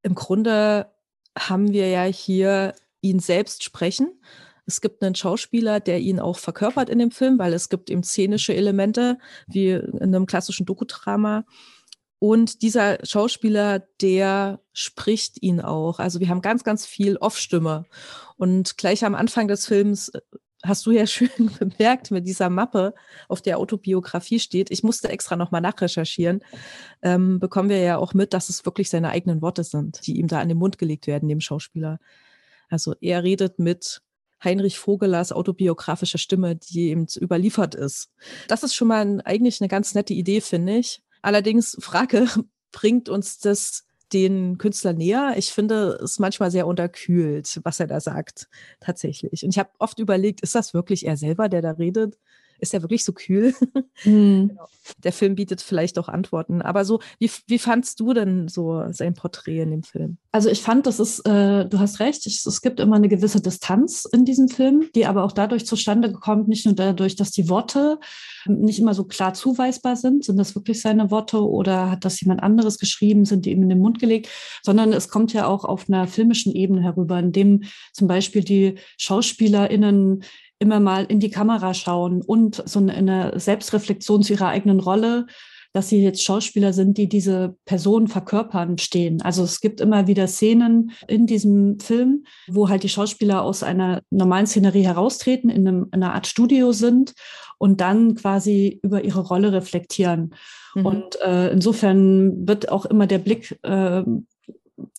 im 0.01 0.15
Grunde 0.15 0.91
haben 1.37 1.71
wir 1.71 1.87
ja 1.89 2.03
hier 2.03 2.73
ihn 3.01 3.19
selbst 3.19 3.63
sprechen 3.63 4.11
es 4.65 4.81
gibt 4.81 5.03
einen 5.03 5.15
Schauspieler, 5.15 5.79
der 5.79 5.99
ihn 5.99 6.19
auch 6.19 6.37
verkörpert 6.37 6.89
in 6.89 6.99
dem 6.99 7.11
Film, 7.11 7.39
weil 7.39 7.53
es 7.53 7.69
gibt 7.69 7.89
eben 7.89 8.03
szenische 8.03 8.55
Elemente, 8.55 9.17
wie 9.47 9.71
in 9.71 10.01
einem 10.01 10.25
klassischen 10.25 10.65
Dokudrama. 10.65 11.45
Und 12.19 12.61
dieser 12.61 13.03
Schauspieler, 13.03 13.79
der 13.99 14.59
spricht 14.73 15.41
ihn 15.41 15.59
auch. 15.59 15.97
Also 15.97 16.19
wir 16.19 16.29
haben 16.29 16.43
ganz, 16.43 16.63
ganz 16.63 16.85
viel 16.85 17.17
Off-Stimme. 17.17 17.85
Und 18.37 18.77
gleich 18.77 19.03
am 19.03 19.15
Anfang 19.15 19.47
des 19.47 19.65
Films 19.65 20.09
äh, 20.09 20.21
hast 20.63 20.85
du 20.85 20.91
ja 20.91 21.07
schön 21.07 21.49
bemerkt 21.57 22.11
mit 22.11 22.27
dieser 22.27 22.51
Mappe, 22.51 22.93
auf 23.27 23.41
der 23.41 23.57
Autobiografie 23.57 24.39
steht. 24.39 24.69
Ich 24.69 24.83
musste 24.83 25.09
extra 25.09 25.35
nochmal 25.35 25.61
nachrecherchieren. 25.61 26.41
Ähm, 27.01 27.39
bekommen 27.39 27.69
wir 27.69 27.79
ja 27.79 27.97
auch 27.97 28.13
mit, 28.13 28.33
dass 28.33 28.49
es 28.49 28.65
wirklich 28.65 28.91
seine 28.91 29.09
eigenen 29.09 29.41
Worte 29.41 29.63
sind, 29.63 30.05
die 30.05 30.19
ihm 30.19 30.27
da 30.27 30.39
an 30.39 30.49
den 30.49 30.59
Mund 30.59 30.77
gelegt 30.77 31.07
werden, 31.07 31.27
dem 31.27 31.41
Schauspieler. 31.41 31.97
Also 32.69 32.93
er 33.01 33.23
redet 33.23 33.57
mit 33.57 34.03
Heinrich 34.43 34.79
Vogelers 34.79 35.31
autobiografische 35.31 36.17
Stimme, 36.17 36.55
die 36.55 36.89
eben 36.89 37.07
überliefert 37.19 37.75
ist. 37.75 38.09
Das 38.47 38.63
ist 38.63 38.75
schon 38.75 38.87
mal 38.87 39.01
ein, 39.01 39.21
eigentlich 39.21 39.61
eine 39.61 39.67
ganz 39.67 39.93
nette 39.93 40.13
Idee, 40.13 40.41
finde 40.41 40.77
ich. 40.77 41.01
Allerdings, 41.21 41.77
Frage, 41.79 42.27
bringt 42.71 43.09
uns 43.09 43.39
das 43.39 43.85
den 44.13 44.57
Künstler 44.57 44.93
näher. 44.93 45.35
Ich 45.37 45.51
finde 45.51 45.99
es 46.03 46.19
manchmal 46.19 46.51
sehr 46.51 46.67
unterkühlt, 46.67 47.61
was 47.63 47.79
er 47.79 47.87
da 47.87 47.99
sagt, 47.99 48.49
tatsächlich. 48.79 49.43
Und 49.43 49.51
ich 49.51 49.59
habe 49.59 49.69
oft 49.79 49.99
überlegt, 49.99 50.41
ist 50.41 50.55
das 50.55 50.73
wirklich 50.73 51.05
er 51.05 51.15
selber, 51.15 51.47
der 51.47 51.61
da 51.61 51.71
redet? 51.71 52.17
Ist 52.61 52.73
er 52.73 52.81
wirklich 52.81 53.03
so 53.03 53.13
kühl? 53.13 53.53
Mhm. 54.03 54.49
Genau. 54.49 54.67
Der 55.03 55.13
Film 55.13 55.35
bietet 55.35 55.61
vielleicht 55.61 55.99
auch 55.99 56.07
Antworten. 56.07 56.63
Aber 56.63 56.85
so, 56.85 57.01
wie, 57.19 57.29
wie 57.45 57.59
fandst 57.59 57.99
du 57.99 58.13
denn 58.13 58.47
so 58.47 58.83
sein 58.91 59.13
Porträt 59.13 59.61
in 59.61 59.69
dem 59.69 59.83
Film? 59.83 60.17
Also 60.31 60.49
ich 60.49 60.61
fand, 60.61 60.87
das 60.87 60.99
ist, 60.99 61.19
äh, 61.27 61.67
du 61.67 61.77
hast 61.77 61.99
recht, 61.99 62.25
ich, 62.25 62.43
es 62.43 62.61
gibt 62.61 62.79
immer 62.79 62.95
eine 62.95 63.09
gewisse 63.09 63.41
Distanz 63.41 64.05
in 64.11 64.25
diesem 64.25 64.47
Film, 64.47 64.85
die 64.95 65.05
aber 65.05 65.23
auch 65.23 65.33
dadurch 65.33 65.67
zustande 65.67 66.11
kommt, 66.11 66.47
nicht 66.47 66.65
nur 66.65 66.73
dadurch, 66.73 67.15
dass 67.15 67.29
die 67.29 67.47
Worte 67.47 67.99
nicht 68.47 68.79
immer 68.79 68.95
so 68.95 69.03
klar 69.03 69.35
zuweisbar 69.35 69.95
sind, 69.95 70.25
sind 70.25 70.37
das 70.37 70.55
wirklich 70.55 70.81
seine 70.81 71.11
Worte 71.11 71.47
oder 71.47 71.91
hat 71.91 72.03
das 72.03 72.19
jemand 72.21 72.41
anderes 72.41 72.79
geschrieben, 72.79 73.25
sind 73.25 73.45
die 73.45 73.51
ihm 73.51 73.61
in 73.61 73.69
den 73.69 73.79
Mund 73.79 73.99
gelegt, 73.99 74.29
sondern 74.63 74.93
es 74.93 75.09
kommt 75.09 75.31
ja 75.33 75.45
auch 75.45 75.63
auf 75.63 75.87
einer 75.87 76.07
filmischen 76.07 76.53
Ebene 76.53 76.81
herüber, 76.81 77.19
in 77.19 77.31
dem 77.31 77.63
zum 77.93 78.07
Beispiel 78.07 78.43
die 78.43 78.75
SchauspielerInnen 78.97 80.23
immer 80.61 80.79
mal 80.79 81.05
in 81.05 81.19
die 81.19 81.31
Kamera 81.31 81.73
schauen 81.73 82.21
und 82.21 82.63
so 82.65 82.79
eine 82.79 83.33
Selbstreflexion 83.39 84.21
zu 84.21 84.33
ihrer 84.33 84.49
eigenen 84.49 84.79
Rolle, 84.79 85.25
dass 85.73 85.89
sie 85.89 86.03
jetzt 86.03 86.23
Schauspieler 86.23 86.73
sind, 86.73 86.97
die 86.97 87.07
diese 87.09 87.55
Person 87.65 88.07
verkörpern, 88.07 88.77
stehen. 88.77 89.21
Also 89.21 89.43
es 89.43 89.61
gibt 89.61 89.81
immer 89.81 90.05
wieder 90.05 90.27
Szenen 90.27 90.91
in 91.07 91.25
diesem 91.25 91.79
Film, 91.79 92.25
wo 92.47 92.69
halt 92.69 92.83
die 92.83 92.89
Schauspieler 92.89 93.41
aus 93.41 93.63
einer 93.63 94.01
normalen 94.11 94.45
Szenerie 94.45 94.85
heraustreten, 94.85 95.49
in, 95.49 95.67
einem, 95.67 95.85
in 95.85 96.03
einer 96.03 96.13
Art 96.13 96.27
Studio 96.27 96.73
sind 96.73 97.13
und 97.57 97.81
dann 97.81 98.15
quasi 98.15 98.79
über 98.83 99.03
ihre 99.03 99.21
Rolle 99.21 99.53
reflektieren. 99.53 100.35
Mhm. 100.75 100.85
Und 100.85 101.21
äh, 101.21 101.49
insofern 101.51 102.47
wird 102.47 102.69
auch 102.69 102.85
immer 102.85 103.07
der 103.07 103.19
Blick 103.19 103.57
äh, 103.63 104.03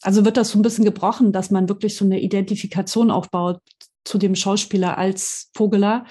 also 0.01 0.25
wird 0.25 0.37
das 0.37 0.51
so 0.51 0.59
ein 0.59 0.63
bisschen 0.63 0.85
gebrochen, 0.85 1.33
dass 1.33 1.51
man 1.51 1.69
wirklich 1.69 1.97
so 1.97 2.05
eine 2.05 2.21
Identifikation 2.21 3.11
aufbaut 3.11 3.61
zu 4.05 4.19
dem 4.19 4.35
Schauspieler 4.35 4.99
als 4.99 5.51
Vogeler. 5.55 6.05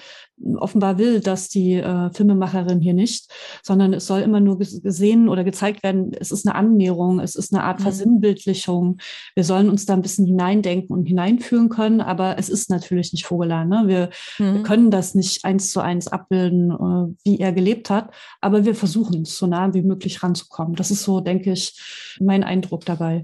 Offenbar 0.56 0.98
will 0.98 1.20
das 1.20 1.48
die 1.48 1.74
äh, 1.74 2.10
Filmemacherin 2.12 2.80
hier 2.80 2.94
nicht, 2.94 3.30
sondern 3.62 3.92
es 3.92 4.06
soll 4.06 4.22
immer 4.22 4.40
nur 4.40 4.58
gesehen 4.58 5.28
oder 5.28 5.44
gezeigt 5.44 5.82
werden, 5.84 6.12
es 6.18 6.32
ist 6.32 6.46
eine 6.46 6.56
Annäherung, 6.56 7.20
es 7.20 7.36
ist 7.36 7.54
eine 7.54 7.62
Art 7.62 7.78
mhm. 7.78 7.84
Versinnbildlichung. 7.84 8.98
Wir 9.34 9.44
sollen 9.44 9.68
uns 9.68 9.86
da 9.86 9.92
ein 9.92 10.02
bisschen 10.02 10.26
hineindenken 10.26 10.96
und 10.96 11.06
hineinfühlen 11.06 11.68
können, 11.68 12.00
aber 12.00 12.38
es 12.38 12.48
ist 12.48 12.70
natürlich 12.70 13.12
nicht 13.12 13.26
Vogeler. 13.26 13.64
Ne? 13.64 13.84
Wir, 13.86 14.10
mhm. 14.38 14.54
wir 14.54 14.62
können 14.62 14.90
das 14.90 15.14
nicht 15.14 15.44
eins 15.44 15.70
zu 15.70 15.80
eins 15.80 16.08
abbilden, 16.08 16.70
äh, 16.70 17.14
wie 17.24 17.38
er 17.38 17.52
gelebt 17.52 17.90
hat, 17.90 18.12
aber 18.40 18.64
wir 18.64 18.74
versuchen 18.74 19.22
es 19.22 19.36
so 19.36 19.46
nah 19.46 19.74
wie 19.74 19.82
möglich 19.82 20.22
ranzukommen. 20.22 20.74
Das 20.74 20.90
ist 20.90 21.04
so, 21.04 21.20
denke 21.20 21.52
ich, 21.52 22.18
mein 22.20 22.42
Eindruck 22.42 22.84
dabei. 22.84 23.22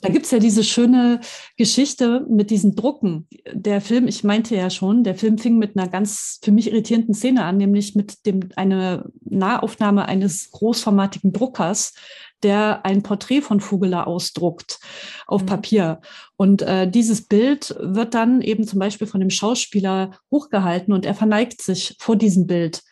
Da 0.00 0.08
gibt's 0.10 0.30
ja 0.30 0.38
diese 0.38 0.62
schöne 0.62 1.20
Geschichte 1.56 2.24
mit 2.28 2.50
diesen 2.50 2.76
Drucken. 2.76 3.26
Der 3.52 3.80
Film, 3.80 4.06
ich 4.06 4.22
meinte 4.22 4.54
ja 4.54 4.70
schon, 4.70 5.02
der 5.02 5.16
Film 5.16 5.38
fing 5.38 5.58
mit 5.58 5.76
einer 5.76 5.88
ganz 5.88 6.38
für 6.42 6.52
mich 6.52 6.68
irritierenden 6.70 7.14
Szene 7.14 7.44
an, 7.44 7.56
nämlich 7.56 7.94
mit 7.94 8.24
dem 8.26 8.48
eine 8.54 9.10
Nahaufnahme 9.24 10.06
eines 10.06 10.50
großformatigen 10.52 11.32
Druckers, 11.32 11.94
der 12.42 12.84
ein 12.84 13.02
Porträt 13.02 13.40
von 13.40 13.60
Vogeler 13.60 14.06
ausdruckt 14.06 14.78
auf 15.26 15.42
mhm. 15.42 15.46
Papier. 15.46 16.00
Und 16.36 16.62
äh, 16.62 16.88
dieses 16.88 17.26
Bild 17.26 17.74
wird 17.80 18.14
dann 18.14 18.40
eben 18.40 18.64
zum 18.64 18.78
Beispiel 18.78 19.06
von 19.06 19.20
dem 19.20 19.30
Schauspieler 19.30 20.12
hochgehalten 20.30 20.92
und 20.92 21.04
er 21.04 21.14
verneigt 21.14 21.62
sich 21.62 21.96
vor 21.98 22.16
diesem 22.16 22.46
Bild. 22.46 22.82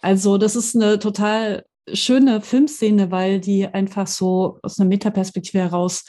Also 0.00 0.38
das 0.38 0.56
ist 0.56 0.74
eine 0.74 0.98
total 0.98 1.64
schöne 1.92 2.40
Filmszene, 2.40 3.10
weil 3.10 3.40
die 3.40 3.66
einfach 3.66 4.06
so 4.06 4.58
aus 4.62 4.78
einer 4.78 4.88
Metaperspektive 4.88 5.58
heraus 5.58 6.04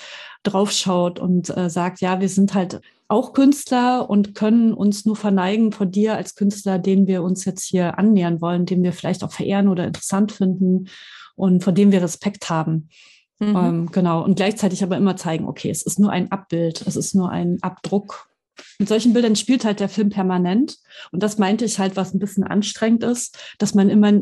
draufschaut 0.47 1.19
und 1.19 1.55
äh, 1.55 1.69
sagt, 1.69 2.01
ja, 2.01 2.19
wir 2.19 2.29
sind 2.29 2.53
halt 2.53 2.81
auch 3.07 3.33
Künstler 3.33 4.09
und 4.09 4.33
können 4.33 4.73
uns 4.73 5.05
nur 5.05 5.15
verneigen 5.15 5.71
vor 5.71 5.85
dir 5.85 6.15
als 6.15 6.35
Künstler, 6.35 6.79
den 6.79 7.07
wir 7.07 7.21
uns 7.23 7.45
jetzt 7.45 7.63
hier 7.63 7.99
annähern 7.99 8.41
wollen, 8.41 8.65
den 8.65 8.83
wir 8.83 8.93
vielleicht 8.93 9.23
auch 9.23 9.31
verehren 9.31 9.67
oder 9.67 9.85
interessant 9.85 10.31
finden 10.31 10.87
und 11.35 11.63
vor 11.63 11.73
dem 11.73 11.91
wir 11.91 12.01
Respekt 12.01 12.49
haben. 12.49 12.89
Mhm. 13.39 13.55
Ähm, 13.55 13.91
genau. 13.91 14.23
Und 14.23 14.35
gleichzeitig 14.35 14.83
aber 14.83 14.97
immer 14.97 15.17
zeigen, 15.17 15.47
okay, 15.47 15.69
es 15.69 15.83
ist 15.83 15.99
nur 15.99 16.11
ein 16.11 16.31
Abbild, 16.31 16.81
es 16.87 16.95
ist 16.95 17.13
nur 17.13 17.29
ein 17.29 17.57
Abdruck. 17.61 18.29
Mit 18.79 18.87
solchen 18.87 19.13
Bildern 19.13 19.35
spielt 19.35 19.65
halt 19.65 19.79
der 19.79 19.89
Film 19.89 20.09
permanent. 20.09 20.77
Und 21.11 21.21
das 21.21 21.37
meinte 21.37 21.65
ich 21.65 21.77
halt, 21.77 21.95
was 21.95 22.13
ein 22.13 22.19
bisschen 22.19 22.43
anstrengend 22.43 23.03
ist, 23.03 23.37
dass 23.59 23.75
man 23.75 23.89
immer 23.89 24.13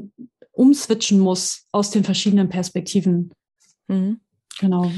umswitchen 0.52 1.20
muss 1.20 1.68
aus 1.72 1.92
den 1.92 2.04
verschiedenen 2.04 2.50
Perspektiven. 2.50 3.32
Mhm. 3.88 4.20
Genau. 4.60 4.92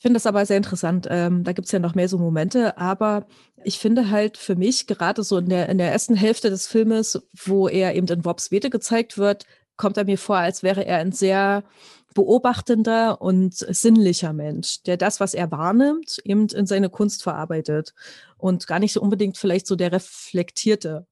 Ich 0.00 0.02
finde 0.02 0.14
das 0.14 0.24
aber 0.24 0.46
sehr 0.46 0.56
interessant. 0.56 1.06
Ähm, 1.10 1.44
da 1.44 1.52
gibt 1.52 1.66
es 1.66 1.72
ja 1.72 1.78
noch 1.78 1.94
mehr 1.94 2.08
so 2.08 2.16
Momente, 2.16 2.78
aber 2.78 3.26
ich 3.62 3.78
finde 3.78 4.10
halt 4.10 4.38
für 4.38 4.56
mich, 4.56 4.86
gerade 4.86 5.22
so 5.22 5.36
in 5.36 5.50
der, 5.50 5.68
in 5.68 5.76
der 5.76 5.92
ersten 5.92 6.14
Hälfte 6.14 6.48
des 6.48 6.66
Filmes, 6.66 7.22
wo 7.44 7.68
er 7.68 7.94
eben 7.94 8.06
in 8.06 8.24
Wobbs 8.24 8.50
Wete 8.50 8.70
gezeigt 8.70 9.18
wird, 9.18 9.44
kommt 9.76 9.98
er 9.98 10.06
mir 10.06 10.16
vor, 10.16 10.38
als 10.38 10.62
wäre 10.62 10.86
er 10.86 10.96
ein 11.00 11.12
sehr 11.12 11.64
beobachtender 12.14 13.20
und 13.22 13.54
sinnlicher 13.54 14.32
Mensch, 14.32 14.82
der 14.82 14.96
das, 14.96 15.20
was 15.20 15.34
er 15.34 15.50
wahrnimmt, 15.50 16.18
eben 16.24 16.48
in 16.48 16.66
seine 16.66 16.88
Kunst 16.88 17.22
verarbeitet 17.22 17.94
und 18.40 18.66
gar 18.66 18.78
nicht 18.78 18.92
so 18.92 19.00
unbedingt 19.00 19.36
vielleicht 19.36 19.66
so 19.66 19.76
der 19.76 19.92
reflektierte, 19.92 21.06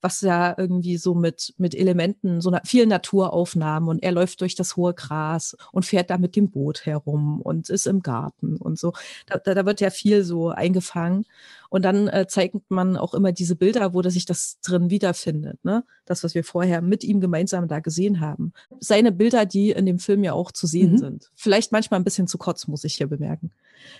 was 0.00 0.20
ja 0.22 0.54
irgendwie 0.56 0.96
so 0.96 1.14
mit, 1.14 1.54
mit 1.58 1.74
Elementen, 1.74 2.40
so 2.40 2.50
na, 2.50 2.60
vielen 2.64 2.88
Naturaufnahmen 2.88 3.88
und 3.88 4.02
er 4.02 4.12
läuft 4.12 4.40
durch 4.40 4.54
das 4.54 4.76
hohe 4.76 4.94
Gras 4.94 5.56
und 5.72 5.84
fährt 5.84 6.10
da 6.10 6.18
mit 6.18 6.36
dem 6.36 6.50
Boot 6.50 6.86
herum 6.86 7.40
und 7.42 7.68
ist 7.70 7.86
im 7.86 8.02
Garten 8.02 8.56
und 8.56 8.78
so. 8.78 8.92
Da, 9.26 9.38
da 9.38 9.66
wird 9.66 9.80
ja 9.80 9.90
viel 9.90 10.24
so 10.24 10.48
eingefangen 10.48 11.26
und 11.68 11.84
dann 11.84 12.08
äh, 12.08 12.26
zeigt 12.26 12.56
man 12.68 12.96
auch 12.96 13.14
immer 13.14 13.30
diese 13.32 13.56
Bilder, 13.56 13.94
wo 13.94 14.02
sich 14.02 14.24
das 14.24 14.58
drin 14.60 14.90
wiederfindet, 14.90 15.64
ne? 15.64 15.84
Das, 16.04 16.24
was 16.24 16.34
wir 16.34 16.42
vorher 16.42 16.82
mit 16.82 17.04
ihm 17.04 17.20
gemeinsam 17.20 17.68
da 17.68 17.78
gesehen 17.78 18.20
haben. 18.20 18.52
Seine 18.80 19.12
Bilder, 19.12 19.46
die 19.46 19.70
in 19.70 19.86
dem 19.86 20.00
Film 20.00 20.24
ja 20.24 20.32
auch 20.32 20.39
zu 20.50 20.66
sehen 20.66 20.92
mhm. 20.92 20.98
sind. 20.98 21.30
Vielleicht 21.34 21.72
manchmal 21.72 22.00
ein 22.00 22.04
bisschen 22.04 22.26
zu 22.26 22.38
kurz, 22.38 22.66
muss 22.66 22.84
ich 22.84 22.94
hier 22.94 23.06
bemerken. 23.06 23.50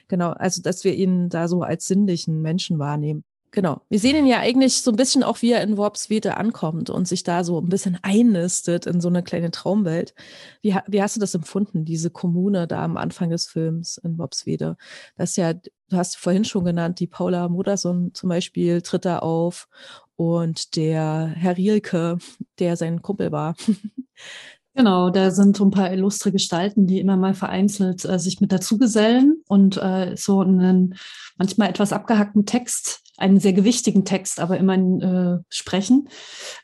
Genau, 0.08 0.30
also 0.30 0.62
dass 0.62 0.84
wir 0.84 0.94
ihn 0.94 1.28
da 1.28 1.48
so 1.48 1.62
als 1.62 1.86
sinnlichen 1.86 2.42
Menschen 2.42 2.78
wahrnehmen. 2.78 3.24
Genau. 3.52 3.80
Wir 3.88 3.98
sehen 3.98 4.14
ihn 4.14 4.26
ja 4.26 4.38
eigentlich 4.38 4.80
so 4.80 4.92
ein 4.92 4.96
bisschen 4.96 5.24
auch, 5.24 5.42
wie 5.42 5.50
er 5.50 5.62
in 5.62 5.76
Worpswede 5.76 6.36
ankommt 6.36 6.88
und 6.88 7.08
sich 7.08 7.24
da 7.24 7.42
so 7.42 7.60
ein 7.60 7.68
bisschen 7.68 7.98
einnistet 8.02 8.86
in 8.86 9.00
so 9.00 9.08
eine 9.08 9.24
kleine 9.24 9.50
Traumwelt. 9.50 10.14
Wie, 10.62 10.76
wie 10.86 11.02
hast 11.02 11.16
du 11.16 11.20
das 11.20 11.34
empfunden, 11.34 11.84
diese 11.84 12.10
Kommune 12.10 12.68
da 12.68 12.84
am 12.84 12.96
Anfang 12.96 13.30
des 13.30 13.48
Films 13.48 13.98
in 13.98 14.18
Worpswede? 14.18 14.76
Das 15.16 15.30
ist 15.30 15.36
ja, 15.36 15.54
du 15.54 15.96
hast 15.96 16.16
vorhin 16.16 16.44
schon 16.44 16.64
genannt, 16.64 17.00
die 17.00 17.08
Paula 17.08 17.48
Modersohn 17.48 18.14
zum 18.14 18.28
Beispiel 18.28 18.82
tritt 18.82 19.04
da 19.04 19.18
auf 19.18 19.68
und 20.14 20.76
der 20.76 21.32
Herr 21.34 21.56
Rielke, 21.56 22.18
der 22.60 22.76
sein 22.76 23.02
Kumpel 23.02 23.32
war. 23.32 23.56
Genau, 24.80 25.10
da 25.10 25.30
sind 25.30 25.58
so 25.58 25.66
ein 25.66 25.70
paar 25.70 25.92
illustre 25.92 26.32
Gestalten, 26.32 26.86
die 26.86 27.00
immer 27.00 27.18
mal 27.18 27.34
vereinzelt 27.34 28.06
äh, 28.06 28.18
sich 28.18 28.40
mit 28.40 28.50
dazugesellen 28.50 29.42
und 29.46 29.76
äh, 29.76 30.16
so 30.16 30.40
einen 30.40 30.94
manchmal 31.36 31.68
etwas 31.68 31.92
abgehackten 31.92 32.46
Text 32.46 33.02
einen 33.20 33.38
sehr 33.38 33.52
gewichtigen 33.52 34.04
Text, 34.04 34.40
aber 34.40 34.56
immerhin 34.56 35.00
äh, 35.00 35.38
sprechen. 35.48 36.08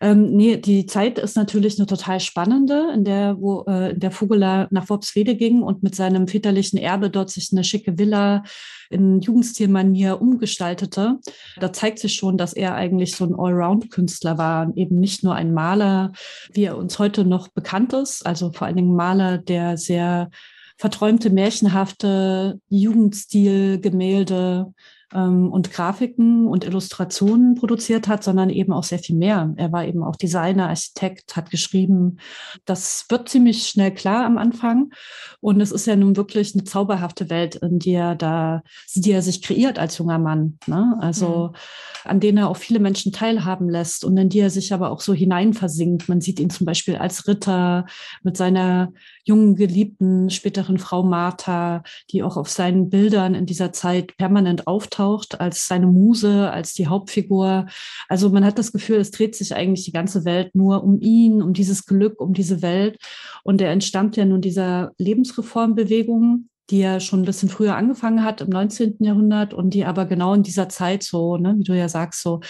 Ähm, 0.01 0.33
nee, 0.33 0.57
die 0.57 0.87
Zeit 0.87 1.19
ist 1.19 1.37
natürlich 1.37 1.79
eine 1.79 1.87
total 1.87 2.21
spannende, 2.21 2.91
in 2.95 3.05
der, 3.05 3.37
wo 3.39 3.65
äh, 3.67 3.97
der 3.97 4.11
Vogeler 4.11 4.67
nach 4.71 4.89
Worpswede 4.89 5.37
ging 5.37 5.63
und 5.63 5.83
mit 5.83 5.95
seinem 5.95 6.27
väterlichen 6.27 6.79
Erbe 6.79 7.11
dort 7.11 7.31
sich 7.31 7.51
eine 7.53 7.65
schicke 7.65 7.99
Villa 7.99 8.43
in 8.91 9.21
Jugendstilmanier 9.21 10.21
umgestaltete. 10.21 11.19
Da 11.61 11.73
zeigt 11.73 11.99
sich 11.99 12.15
schon, 12.15 12.39
dass 12.39 12.53
er 12.53 12.75
eigentlich 12.75 13.17
so 13.17 13.25
ein 13.25 13.35
Allround-Künstler 13.35 14.39
war, 14.39 14.73
eben 14.77 14.99
nicht 14.99 15.25
nur 15.25 15.35
ein 15.35 15.53
Maler, 15.53 16.13
wie 16.53 16.65
er 16.65 16.79
uns 16.79 16.99
heute 16.99 17.25
noch 17.25 17.49
bekannt 17.49 17.93
ist, 17.93 18.25
also 18.25 18.53
vor 18.53 18.67
allen 18.67 18.77
Dingen 18.77 18.97
Maler, 18.97 19.39
der 19.39 19.77
sehr 19.77 20.31
verträumte, 20.79 21.31
märchenhafte 21.31 22.61
Jugendstil-Gemälde 22.69 24.73
ähm, 25.15 25.51
und 25.53 25.73
Grafiken 25.73 26.47
und 26.47 26.65
Illustrationen 26.65 27.55
produziert 27.55 28.09
hat, 28.09 28.25
sondern 28.25 28.51
eben 28.51 28.73
auch 28.73 28.85
sehr 28.85 28.99
viel 28.99 29.17
mehr. 29.17 29.53
Er 29.57 29.73
war 29.73 29.85
eben 29.85 30.03
auch 30.03 30.17
Designer, 30.17 30.69
Architekt, 30.69 31.37
hat 31.37 31.51
geschrieben. 31.51 32.19
Das 32.65 33.07
wird 33.09 33.29
ziemlich 33.29 33.69
schnell 33.69 33.93
klar 33.93 34.25
am 34.25 34.39
Anfang. 34.39 34.91
Und 35.41 35.61
es 35.61 35.71
ist 35.71 35.87
ja 35.87 35.97
nun 35.97 36.17
wirklich 36.17 36.55
eine 36.55 36.65
zauberhafte 36.65 37.31
Welt, 37.31 37.57
in 37.57 37.79
die 37.79 37.93
er 37.93 38.17
da, 38.17 38.63
die 38.95 39.13
er 39.13 39.23
sich 39.23 39.43
kreiert 39.43 39.79
als 39.79 39.99
junger 39.99 40.19
Mann. 40.19 40.59
Ne? 40.67 40.97
Also 41.01 41.53
mhm. 41.53 42.11
an 42.11 42.21
denen 42.21 42.39
er 42.39 42.49
auch 42.49 42.57
viele 42.57 42.81
Menschen 42.81 43.13
teilhaben 43.13 43.69
lässt 43.69 44.05
und 44.05 44.17
in 44.17 44.29
die 44.29 44.41
er 44.41 44.51
sich 44.51 44.73
aber 44.73 44.91
auch 44.91 45.01
so 45.01 45.15
hineinversinkt. 45.15 46.09
Man 46.09 46.21
sieht 46.21 46.41
ihn 46.41 46.51
zum 46.51 46.67
Beispiel 46.67 46.97
als 46.97 47.29
Ritter 47.29 47.87
mit 48.23 48.37
seiner 48.37 48.93
jungen 49.25 49.57
Geliebten, 49.57 50.31
späteren 50.31 50.79
Frau 50.79 51.03
Martha, 51.03 51.83
die 52.11 52.23
auch 52.23 52.37
auf 52.37 52.49
seinen 52.49 52.91
Bildern 52.91 53.35
in 53.35 53.47
dieser 53.47 53.73
Zeit 53.73 54.17
permanent 54.17 54.67
auftaucht, 54.97 55.41
als 55.41 55.67
seine 55.67 55.87
Muse, 55.87 56.51
als 56.51 56.75
die 56.75 56.87
Hauptfigur. 56.87 57.67
Also 58.09 58.31
man 58.31 58.45
hat 58.45 58.59
das 58.59 58.73
Gefühl, 58.73 58.97
es 58.97 59.11
dreht 59.11 59.35
sich 59.35 59.55
eigentlich 59.55 59.85
die 59.85 59.93
ganze 59.93 60.25
Welt 60.25 60.55
nur 60.55 60.83
um 60.83 61.01
ihn, 61.01 61.43
um 61.43 61.53
dieses 61.53 61.87
Glück, 61.87 62.21
um 62.21 62.33
diese 62.33 62.63
Welt. 62.63 62.99
Und 63.45 63.61
er 63.61 63.71
entstammt 63.71 64.17
ja 64.17 64.25
nun 64.25 64.41
dieser 64.41 64.93
Lebensreformbewegung, 64.99 66.49
die 66.71 66.81
ja 66.81 66.99
schon 66.99 67.23
ein 67.23 67.27
bisschen 67.27 67.49
früher 67.49 67.77
angefangen 67.77 68.25
hat 68.25 68.41
im 68.41 68.49
19. 68.49 68.97
Jahrhundert 68.99 69.55
und 69.55 69.71
die 69.71 69.85
aber 69.85 70.05
genau 70.07 70.35
in 70.35 70.43
dieser 70.43 70.69
Zeit 70.69 71.03
so, 71.05 71.37
ne, 71.37 71.55
wie 71.59 71.65
du 71.65 71.77
ja 71.77 71.89
sagst, 71.89 72.23
so 72.23 72.41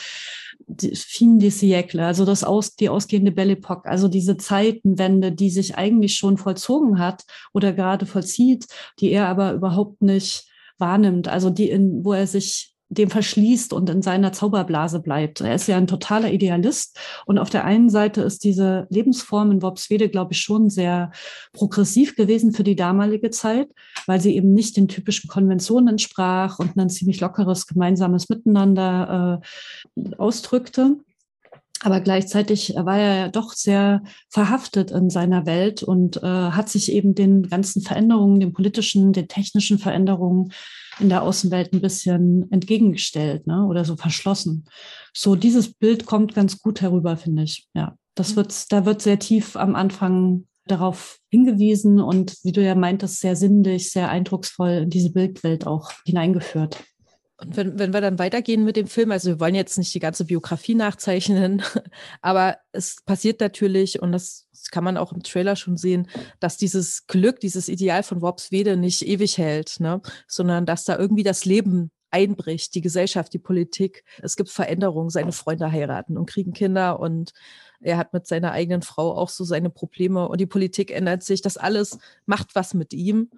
fin 0.94 1.38
de 1.38 1.50
siècle, 1.50 2.02
also 2.02 2.24
das 2.24 2.42
aus, 2.42 2.74
die 2.76 2.88
ausgehende 2.88 3.30
Belle 3.30 3.52
Epoque, 3.52 3.86
also 3.86 4.08
diese 4.08 4.38
Zeitenwende, 4.38 5.32
die 5.32 5.50
sich 5.50 5.76
eigentlich 5.76 6.16
schon 6.16 6.38
vollzogen 6.38 6.98
hat 6.98 7.24
oder 7.52 7.74
gerade 7.74 8.06
vollzieht, 8.06 8.66
die 8.98 9.10
er 9.10 9.28
aber 9.28 9.52
überhaupt 9.52 10.00
nicht 10.00 10.46
wahrnimmt, 10.78 11.28
also 11.28 11.50
die, 11.50 11.70
in, 11.70 12.04
wo 12.04 12.12
er 12.12 12.26
sich 12.26 12.76
dem 12.88 13.10
verschließt 13.10 13.72
und 13.72 13.90
in 13.90 14.00
seiner 14.00 14.32
Zauberblase 14.32 15.00
bleibt. 15.00 15.40
Er 15.40 15.56
ist 15.56 15.66
ja 15.66 15.76
ein 15.76 15.88
totaler 15.88 16.30
Idealist. 16.32 16.98
Und 17.26 17.38
auf 17.38 17.50
der 17.50 17.64
einen 17.64 17.90
Seite 17.90 18.22
ist 18.22 18.44
diese 18.44 18.86
Lebensform 18.90 19.50
in 19.50 19.62
Worpswede, 19.62 20.08
glaube 20.08 20.34
ich, 20.34 20.40
schon 20.40 20.70
sehr 20.70 21.10
progressiv 21.52 22.14
gewesen 22.14 22.52
für 22.52 22.62
die 22.62 22.76
damalige 22.76 23.30
Zeit, 23.30 23.68
weil 24.06 24.20
sie 24.20 24.36
eben 24.36 24.52
nicht 24.52 24.76
den 24.76 24.86
typischen 24.86 25.28
Konventionen 25.28 25.88
entsprach 25.88 26.60
und 26.60 26.76
ein 26.76 26.88
ziemlich 26.88 27.20
lockeres 27.20 27.66
gemeinsames 27.66 28.28
Miteinander 28.28 29.42
äh, 29.96 30.14
ausdrückte. 30.16 30.96
Aber 31.82 32.00
gleichzeitig 32.00 32.74
war 32.74 32.98
er 32.98 33.16
ja 33.16 33.28
doch 33.28 33.52
sehr 33.52 34.02
verhaftet 34.30 34.90
in 34.90 35.10
seiner 35.10 35.44
Welt 35.44 35.82
und 35.82 36.16
äh, 36.22 36.26
hat 36.26 36.68
sich 36.68 36.90
eben 36.90 37.14
den 37.14 37.48
ganzen 37.48 37.82
Veränderungen, 37.82 38.40
den 38.40 38.52
politischen, 38.52 39.12
den 39.12 39.28
technischen 39.28 39.78
Veränderungen 39.78 40.52
in 40.98 41.10
der 41.10 41.22
Außenwelt 41.22 41.72
ein 41.72 41.82
bisschen 41.82 42.50
entgegengestellt 42.50 43.46
ne? 43.46 43.66
oder 43.66 43.84
so 43.84 43.96
verschlossen. 43.96 44.64
So 45.12 45.36
dieses 45.36 45.74
Bild 45.74 46.06
kommt 46.06 46.34
ganz 46.34 46.58
gut 46.58 46.80
herüber, 46.80 47.16
finde 47.16 47.42
ich. 47.42 47.68
Ja, 47.74 47.96
das 48.14 48.36
wird, 48.36 48.72
da 48.72 48.86
wird 48.86 49.02
sehr 49.02 49.18
tief 49.18 49.56
am 49.56 49.74
Anfang 49.74 50.46
darauf 50.66 51.18
hingewiesen 51.30 52.00
und 52.00 52.36
wie 52.42 52.52
du 52.52 52.62
ja 52.62 52.74
meintest, 52.74 53.20
sehr 53.20 53.36
sinnlich, 53.36 53.90
sehr 53.92 54.08
eindrucksvoll 54.08 54.82
in 54.84 54.90
diese 54.90 55.12
Bildwelt 55.12 55.66
auch 55.66 55.92
hineingeführt. 56.04 56.82
Und 57.38 57.56
wenn, 57.56 57.78
wenn 57.78 57.92
wir 57.92 58.00
dann 58.00 58.18
weitergehen 58.18 58.64
mit 58.64 58.76
dem 58.76 58.86
Film, 58.86 59.10
also 59.10 59.28
wir 59.28 59.40
wollen 59.40 59.54
jetzt 59.54 59.76
nicht 59.76 59.92
die 59.94 60.00
ganze 60.00 60.24
Biografie 60.24 60.74
nachzeichnen, 60.74 61.62
aber 62.22 62.56
es 62.72 63.02
passiert 63.04 63.40
natürlich, 63.40 64.00
und 64.00 64.12
das, 64.12 64.46
kann 64.70 64.84
man 64.84 64.96
auch 64.96 65.12
im 65.12 65.22
Trailer 65.22 65.54
schon 65.54 65.76
sehen, 65.76 66.08
dass 66.40 66.56
dieses 66.56 67.06
Glück, 67.06 67.40
dieses 67.40 67.68
Ideal 67.68 68.02
von 68.02 68.20
Worpswede 68.20 68.76
nicht 68.76 69.06
ewig 69.06 69.38
hält, 69.38 69.78
ne? 69.78 70.00
sondern 70.26 70.66
dass 70.66 70.84
da 70.84 70.98
irgendwie 70.98 71.22
das 71.22 71.44
Leben 71.44 71.90
einbricht, 72.10 72.74
die 72.74 72.80
Gesellschaft, 72.80 73.32
die 73.32 73.38
Politik. 73.38 74.04
Es 74.22 74.36
gibt 74.36 74.50
Veränderungen, 74.50 75.10
seine 75.10 75.32
Freunde 75.32 75.70
heiraten 75.70 76.16
und 76.16 76.26
kriegen 76.26 76.52
Kinder 76.52 76.98
und 77.00 77.32
er 77.80 77.96
hat 77.96 78.12
mit 78.12 78.26
seiner 78.26 78.52
eigenen 78.52 78.82
Frau 78.82 79.16
auch 79.16 79.28
so 79.28 79.44
seine 79.44 79.70
Probleme 79.70 80.28
und 80.28 80.40
die 80.40 80.46
Politik 80.46 80.90
ändert 80.90 81.22
sich. 81.22 81.42
Das 81.42 81.56
alles 81.56 81.98
macht 82.24 82.54
was 82.54 82.74
mit 82.74 82.92
ihm. 82.92 83.30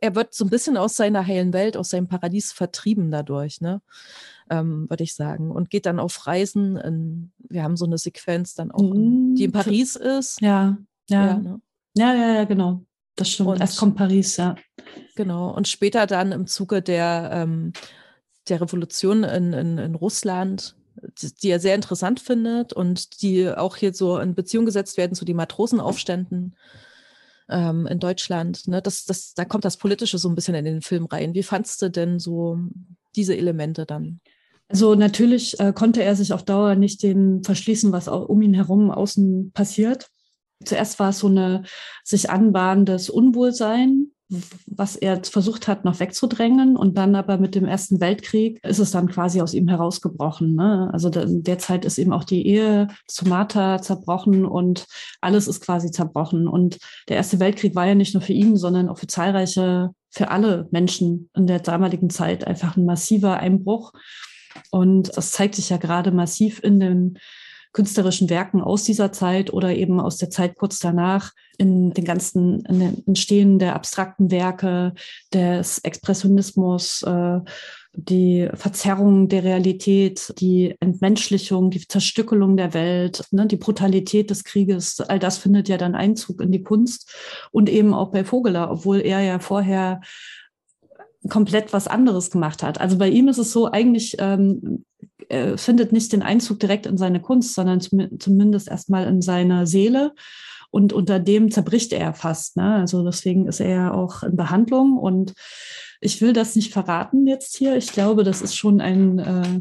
Er 0.00 0.14
wird 0.14 0.34
so 0.34 0.44
ein 0.44 0.50
bisschen 0.50 0.76
aus 0.76 0.96
seiner 0.96 1.26
heilen 1.26 1.52
Welt, 1.52 1.76
aus 1.76 1.90
seinem 1.90 2.08
Paradies 2.08 2.52
vertrieben 2.52 3.10
dadurch, 3.10 3.60
ne? 3.60 3.82
Ähm, 4.50 4.88
würde 4.88 5.04
ich 5.04 5.14
sagen. 5.14 5.50
Und 5.50 5.70
geht 5.70 5.86
dann 5.86 5.98
auf 5.98 6.26
Reisen. 6.26 6.76
In, 6.76 7.32
wir 7.38 7.62
haben 7.62 7.76
so 7.76 7.86
eine 7.86 7.98
Sequenz 7.98 8.54
dann 8.54 8.70
auch, 8.70 8.80
in, 8.80 9.34
die 9.34 9.44
in 9.44 9.50
mhm. 9.50 9.54
Paris 9.54 9.96
ist. 9.96 10.40
Ja, 10.40 10.76
ja. 11.08 11.26
Ja, 11.26 11.38
ne? 11.38 11.60
ja, 11.94 12.14
ja, 12.14 12.34
ja, 12.34 12.44
genau. 12.44 12.84
Das 13.16 13.28
stimmt. 13.28 13.50
Und, 13.50 13.60
Erst 13.60 13.78
kommt 13.78 13.96
Paris, 13.96 14.36
ja. 14.36 14.56
Genau. 15.16 15.54
Und 15.54 15.68
später 15.68 16.06
dann 16.06 16.32
im 16.32 16.46
Zuge 16.46 16.82
der, 16.82 17.30
ähm, 17.32 17.72
der 18.48 18.60
Revolution 18.60 19.24
in, 19.24 19.52
in, 19.52 19.78
in 19.78 19.94
Russland 19.94 20.76
die 21.42 21.48
er 21.48 21.60
sehr 21.60 21.74
interessant 21.74 22.20
findet 22.20 22.72
und 22.72 23.22
die 23.22 23.48
auch 23.48 23.76
hier 23.76 23.92
so 23.94 24.18
in 24.18 24.34
Beziehung 24.34 24.64
gesetzt 24.64 24.96
werden 24.96 25.14
zu 25.14 25.24
den 25.24 25.36
Matrosenaufständen 25.36 26.56
ähm, 27.48 27.86
in 27.86 27.98
Deutschland. 27.98 28.66
Ne? 28.68 28.82
Das, 28.82 29.04
das, 29.04 29.34
da 29.34 29.44
kommt 29.44 29.64
das 29.64 29.76
Politische 29.76 30.18
so 30.18 30.28
ein 30.28 30.34
bisschen 30.34 30.54
in 30.54 30.64
den 30.64 30.82
Film 30.82 31.06
rein. 31.06 31.34
Wie 31.34 31.42
fandst 31.42 31.82
du 31.82 31.90
denn 31.90 32.18
so 32.18 32.58
diese 33.14 33.36
Elemente 33.36 33.86
dann? 33.86 34.20
Also 34.68 34.94
natürlich 34.94 35.60
äh, 35.60 35.72
konnte 35.74 36.02
er 36.02 36.16
sich 36.16 36.32
auf 36.32 36.44
Dauer 36.44 36.74
nicht 36.76 37.02
den 37.02 37.44
verschließen, 37.44 37.92
was 37.92 38.08
auch 38.08 38.28
um 38.28 38.40
ihn 38.40 38.54
herum 38.54 38.90
außen 38.90 39.52
passiert. 39.52 40.08
Zuerst 40.64 40.98
war 40.98 41.10
es 41.10 41.18
so 41.18 41.26
eine 41.26 41.64
sich 42.04 42.30
anbahnendes 42.30 43.10
Unwohlsein, 43.10 44.12
was 44.66 44.96
er 44.96 45.22
versucht 45.24 45.68
hat, 45.68 45.84
noch 45.84 46.00
wegzudrängen. 46.00 46.76
Und 46.76 46.96
dann 46.98 47.14
aber 47.14 47.38
mit 47.38 47.54
dem 47.54 47.64
Ersten 47.64 48.00
Weltkrieg 48.00 48.58
ist 48.64 48.78
es 48.78 48.90
dann 48.90 49.08
quasi 49.08 49.40
aus 49.40 49.54
ihm 49.54 49.68
herausgebrochen. 49.68 50.54
Ne? 50.54 50.90
Also 50.92 51.08
in 51.10 51.42
der 51.42 51.58
Zeit 51.58 51.84
ist 51.84 51.98
eben 51.98 52.12
auch 52.12 52.24
die 52.24 52.46
Ehe 52.46 52.88
zu 53.06 53.28
Martha 53.28 53.80
zerbrochen 53.80 54.44
und 54.44 54.86
alles 55.20 55.48
ist 55.48 55.60
quasi 55.60 55.90
zerbrochen. 55.90 56.48
Und 56.48 56.78
der 57.08 57.16
Erste 57.16 57.40
Weltkrieg 57.40 57.74
war 57.74 57.86
ja 57.86 57.94
nicht 57.94 58.14
nur 58.14 58.22
für 58.22 58.32
ihn, 58.32 58.56
sondern 58.56 58.88
auch 58.88 58.98
für 58.98 59.06
zahlreiche, 59.06 59.90
für 60.10 60.30
alle 60.30 60.68
Menschen 60.70 61.30
in 61.34 61.46
der 61.46 61.60
damaligen 61.60 62.10
Zeit 62.10 62.46
einfach 62.46 62.76
ein 62.76 62.84
massiver 62.84 63.38
Einbruch. 63.38 63.92
Und 64.70 65.16
das 65.16 65.30
zeigt 65.30 65.54
sich 65.54 65.70
ja 65.70 65.76
gerade 65.76 66.10
massiv 66.10 66.62
in 66.62 66.80
den 66.80 67.18
künstlerischen 67.72 68.28
Werken 68.28 68.60
aus 68.60 68.84
dieser 68.84 69.12
Zeit 69.12 69.52
oder 69.52 69.74
eben 69.74 70.00
aus 70.00 70.18
der 70.18 70.30
Zeit 70.30 70.56
kurz 70.56 70.78
danach 70.78 71.32
in 71.58 71.92
den 71.92 72.04
ganzen 72.04 72.64
in 72.66 72.80
den 72.80 73.06
Entstehen 73.06 73.58
der 73.58 73.74
abstrakten 73.74 74.30
Werke, 74.30 74.94
des 75.32 75.78
Expressionismus, 75.78 77.02
äh, 77.02 77.40
die 77.94 78.48
Verzerrung 78.54 79.28
der 79.28 79.44
Realität, 79.44 80.32
die 80.38 80.74
Entmenschlichung, 80.80 81.70
die 81.70 81.86
Zerstückelung 81.86 82.56
der 82.56 82.72
Welt, 82.72 83.24
ne, 83.30 83.46
die 83.46 83.56
Brutalität 83.56 84.30
des 84.30 84.44
Krieges, 84.44 85.00
all 85.00 85.18
das 85.18 85.38
findet 85.38 85.68
ja 85.68 85.76
dann 85.76 85.94
Einzug 85.94 86.40
in 86.40 86.52
die 86.52 86.62
Kunst 86.62 87.14
und 87.50 87.68
eben 87.68 87.92
auch 87.92 88.10
bei 88.10 88.24
Vogeler, 88.24 88.70
obwohl 88.70 89.00
er 89.00 89.20
ja 89.20 89.38
vorher 89.38 90.00
komplett 91.28 91.72
was 91.72 91.86
anderes 91.86 92.30
gemacht 92.30 92.62
hat. 92.62 92.80
Also 92.80 92.98
bei 92.98 93.08
ihm 93.08 93.28
ist 93.28 93.38
es 93.38 93.52
so, 93.52 93.70
eigentlich 93.70 94.16
ähm, 94.18 94.84
äh, 95.28 95.56
findet 95.56 95.92
nicht 95.92 96.12
den 96.12 96.22
Einzug 96.22 96.60
direkt 96.60 96.86
in 96.86 96.98
seine 96.98 97.20
Kunst, 97.20 97.54
sondern 97.54 97.80
zum, 97.80 98.18
zumindest 98.18 98.68
erstmal 98.68 99.06
in 99.06 99.22
seine 99.22 99.66
Seele. 99.66 100.14
Und 100.70 100.92
unter 100.92 101.20
dem 101.20 101.50
zerbricht 101.50 101.92
er 101.92 102.14
fast. 102.14 102.56
Ne? 102.56 102.76
Also 102.76 103.04
deswegen 103.04 103.46
ist 103.46 103.60
er 103.60 103.68
ja 103.68 103.94
auch 103.94 104.22
in 104.22 104.36
Behandlung. 104.36 104.96
Und 104.96 105.34
ich 106.00 106.20
will 106.20 106.32
das 106.32 106.56
nicht 106.56 106.72
verraten 106.72 107.26
jetzt 107.26 107.56
hier. 107.56 107.76
Ich 107.76 107.92
glaube, 107.92 108.24
das 108.24 108.40
ist 108.40 108.56
schon 108.56 108.80
ein, 108.80 109.18
äh, 109.18 109.60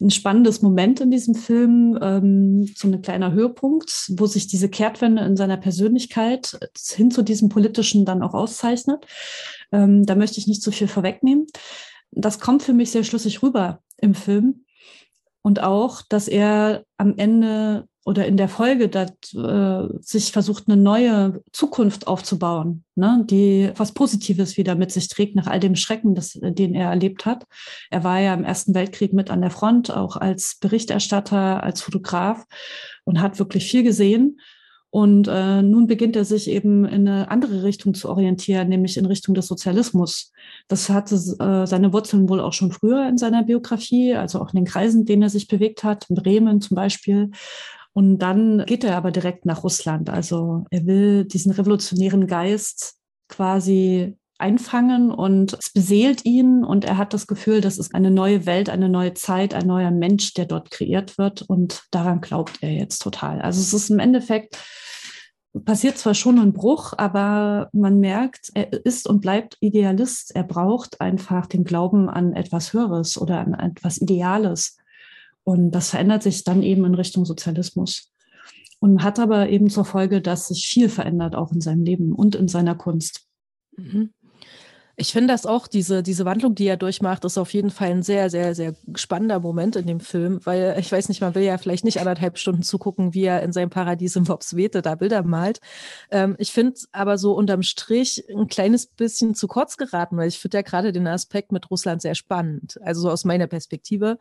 ein 0.00 0.10
spannendes 0.10 0.60
Moment 0.60 1.00
in 1.00 1.10
diesem 1.10 1.34
Film, 1.34 1.98
ähm, 2.00 2.68
so 2.76 2.88
ein 2.88 3.00
kleiner 3.00 3.32
Höhepunkt, 3.32 4.10
wo 4.16 4.26
sich 4.26 4.46
diese 4.46 4.68
Kehrtwende 4.68 5.24
in 5.24 5.36
seiner 5.36 5.56
Persönlichkeit 5.56 6.58
hin 6.88 7.10
zu 7.10 7.22
diesem 7.22 7.48
politischen 7.48 8.04
dann 8.04 8.22
auch 8.22 8.34
auszeichnet. 8.34 9.06
Ähm, 9.72 10.04
da 10.04 10.14
möchte 10.14 10.38
ich 10.38 10.46
nicht 10.46 10.62
zu 10.62 10.72
viel 10.72 10.88
vorwegnehmen. 10.88 11.46
Das 12.10 12.38
kommt 12.38 12.62
für 12.62 12.74
mich 12.74 12.90
sehr 12.90 13.04
schlüssig 13.04 13.42
rüber 13.42 13.80
im 13.96 14.14
Film. 14.14 14.63
Und 15.46 15.62
auch, 15.62 16.00
dass 16.00 16.26
er 16.26 16.84
am 16.96 17.18
Ende 17.18 17.86
oder 18.06 18.26
in 18.26 18.38
der 18.38 18.48
Folge 18.48 18.88
dat, 18.88 19.12
äh, 19.34 19.88
sich 20.00 20.32
versucht, 20.32 20.68
eine 20.68 20.80
neue 20.80 21.42
Zukunft 21.52 22.06
aufzubauen, 22.06 22.84
ne, 22.94 23.24
die 23.28 23.70
was 23.76 23.92
Positives 23.92 24.56
wieder 24.56 24.74
mit 24.74 24.90
sich 24.90 25.08
trägt 25.08 25.36
nach 25.36 25.46
all 25.46 25.60
dem 25.60 25.76
Schrecken, 25.76 26.14
das, 26.14 26.38
den 26.40 26.74
er 26.74 26.90
erlebt 26.90 27.26
hat. 27.26 27.44
Er 27.90 28.04
war 28.04 28.20
ja 28.20 28.32
im 28.32 28.44
Ersten 28.44 28.74
Weltkrieg 28.74 29.12
mit 29.12 29.30
an 29.30 29.42
der 29.42 29.50
Front, 29.50 29.90
auch 29.90 30.16
als 30.16 30.56
Berichterstatter, 30.60 31.62
als 31.62 31.82
Fotograf 31.82 32.44
und 33.04 33.20
hat 33.20 33.38
wirklich 33.38 33.70
viel 33.70 33.82
gesehen 33.82 34.38
und 34.94 35.26
äh, 35.26 35.60
nun 35.60 35.88
beginnt 35.88 36.14
er 36.14 36.24
sich 36.24 36.48
eben 36.48 36.84
in 36.84 37.08
eine 37.08 37.28
andere 37.28 37.64
Richtung 37.64 37.94
zu 37.94 38.08
orientieren, 38.08 38.68
nämlich 38.68 38.96
in 38.96 39.06
Richtung 39.06 39.34
des 39.34 39.48
Sozialismus. 39.48 40.30
Das 40.68 40.88
hatte 40.88 41.16
äh, 41.16 41.66
seine 41.66 41.92
Wurzeln 41.92 42.28
wohl 42.28 42.38
auch 42.38 42.52
schon 42.52 42.70
früher 42.70 43.08
in 43.08 43.18
seiner 43.18 43.42
Biografie, 43.42 44.14
also 44.14 44.40
auch 44.40 44.52
in 44.52 44.58
den 44.58 44.66
Kreisen, 44.66 45.00
in 45.00 45.06
denen 45.06 45.22
er 45.22 45.30
sich 45.30 45.48
bewegt 45.48 45.82
hat, 45.82 46.08
in 46.08 46.14
Bremen 46.14 46.60
zum 46.60 46.76
Beispiel. 46.76 47.32
Und 47.92 48.20
dann 48.20 48.64
geht 48.66 48.84
er 48.84 48.96
aber 48.96 49.10
direkt 49.10 49.46
nach 49.46 49.64
Russland. 49.64 50.10
Also 50.10 50.64
er 50.70 50.86
will 50.86 51.24
diesen 51.24 51.50
revolutionären 51.50 52.28
Geist 52.28 52.94
quasi 53.28 54.16
einfangen 54.38 55.10
und 55.10 55.52
es 55.54 55.70
beseelt 55.70 56.24
ihn 56.24 56.64
und 56.64 56.84
er 56.84 56.96
hat 56.96 57.14
das 57.14 57.26
Gefühl, 57.26 57.60
das 57.60 57.78
ist 57.78 57.94
eine 57.94 58.10
neue 58.10 58.46
Welt, 58.46 58.68
eine 58.68 58.88
neue 58.88 59.14
Zeit, 59.14 59.54
ein 59.54 59.66
neuer 59.66 59.90
Mensch, 59.90 60.34
der 60.34 60.46
dort 60.46 60.70
kreiert 60.70 61.18
wird 61.18 61.42
und 61.42 61.84
daran 61.90 62.20
glaubt 62.20 62.58
er 62.60 62.72
jetzt 62.72 62.98
total. 62.98 63.40
Also 63.40 63.60
es 63.60 63.72
ist 63.72 63.90
im 63.90 64.00
Endeffekt 64.00 64.58
passiert 65.64 65.98
zwar 65.98 66.14
schon 66.14 66.38
ein 66.38 66.52
Bruch, 66.52 66.94
aber 66.96 67.68
man 67.72 68.00
merkt, 68.00 68.50
er 68.54 68.72
ist 68.84 69.08
und 69.08 69.20
bleibt 69.20 69.56
Idealist. 69.60 70.34
Er 70.34 70.42
braucht 70.42 71.00
einfach 71.00 71.46
den 71.46 71.64
Glauben 71.64 72.08
an 72.08 72.32
etwas 72.32 72.72
Höheres 72.72 73.16
oder 73.16 73.38
an 73.38 73.54
etwas 73.54 74.00
Ideales. 74.00 74.76
Und 75.44 75.70
das 75.70 75.90
verändert 75.90 76.22
sich 76.22 76.42
dann 76.42 76.62
eben 76.62 76.84
in 76.84 76.94
Richtung 76.94 77.24
Sozialismus. 77.24 78.10
Und 78.80 79.02
hat 79.02 79.18
aber 79.18 79.48
eben 79.48 79.70
zur 79.70 79.84
Folge, 79.84 80.20
dass 80.20 80.48
sich 80.48 80.66
viel 80.66 80.88
verändert, 80.88 81.36
auch 81.36 81.52
in 81.52 81.60
seinem 81.60 81.84
Leben 81.84 82.12
und 82.12 82.34
in 82.34 82.48
seiner 82.48 82.74
Kunst. 82.74 83.26
Mhm. 83.76 84.12
Ich 84.96 85.12
finde 85.12 85.34
das 85.34 85.44
auch, 85.44 85.66
diese, 85.66 86.02
diese 86.02 86.24
Wandlung, 86.24 86.54
die 86.54 86.66
er 86.66 86.76
durchmacht, 86.76 87.24
ist 87.24 87.36
auf 87.36 87.52
jeden 87.52 87.70
Fall 87.70 87.90
ein 87.90 88.02
sehr, 88.02 88.30
sehr, 88.30 88.54
sehr 88.54 88.74
spannender 88.94 89.40
Moment 89.40 89.74
in 89.74 89.86
dem 89.86 89.98
Film, 89.98 90.40
weil 90.44 90.76
ich 90.78 90.90
weiß 90.92 91.08
nicht, 91.08 91.20
man 91.20 91.34
will 91.34 91.42
ja 91.42 91.58
vielleicht 91.58 91.84
nicht 91.84 91.98
anderthalb 91.98 92.38
Stunden 92.38 92.62
zugucken, 92.62 93.12
wie 93.12 93.24
er 93.24 93.42
in 93.42 93.52
seinem 93.52 93.70
Paradies 93.70 94.14
im 94.14 94.28
Wopswete 94.28 94.82
da 94.82 94.94
Bilder 94.94 95.24
malt. 95.24 95.60
Ähm, 96.10 96.36
ich 96.38 96.52
finde 96.52 96.78
aber 96.92 97.18
so 97.18 97.32
unterm 97.32 97.62
Strich 97.62 98.24
ein 98.30 98.46
kleines 98.46 98.86
bisschen 98.86 99.34
zu 99.34 99.48
kurz 99.48 99.76
geraten, 99.76 100.16
weil 100.16 100.28
ich 100.28 100.38
finde 100.38 100.58
ja 100.58 100.62
gerade 100.62 100.92
den 100.92 101.08
Aspekt 101.08 101.50
mit 101.50 101.70
Russland 101.70 102.00
sehr 102.00 102.14
spannend. 102.14 102.78
Also 102.82 103.02
so 103.02 103.10
aus 103.10 103.24
meiner 103.24 103.48
Perspektive. 103.48 104.18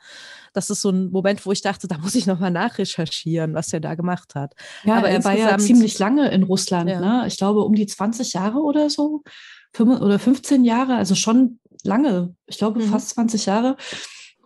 Das 0.54 0.70
ist 0.72 0.82
so 0.82 0.90
ein 0.90 1.12
Moment, 1.12 1.46
wo 1.46 1.52
ich 1.52 1.62
dachte, 1.62 1.88
da 1.88 2.00
muss 2.00 2.16
ich 2.16 2.26
nochmal 2.26 2.52
nachrecherchieren, 2.52 3.54
was 3.54 3.72
er 3.74 3.80
da 3.80 3.94
gemacht 3.94 4.34
hat. 4.34 4.56
Ja, 4.84 4.96
aber 4.96 5.10
er 5.10 5.24
war 5.24 5.38
ja 5.38 5.58
ziemlich 5.60 6.00
lange 6.00 6.32
in 6.32 6.44
Russland, 6.44 6.90
ja. 6.90 7.00
ne? 7.00 7.28
Ich 7.28 7.38
glaube 7.38 7.62
um 7.62 7.76
die 7.76 7.86
20 7.86 8.34
Jahre 8.34 8.60
oder 8.60 8.90
so 8.90 9.24
oder 9.80 10.20
15 10.20 10.64
Jahre, 10.64 10.96
also 10.96 11.16
schon 11.16 11.60
lange, 11.84 12.36
ich 12.48 12.58
glaube 12.58 12.80
mhm. 12.80 12.90
fast 12.90 13.10
20 13.12 13.46
Jahre. 13.46 13.78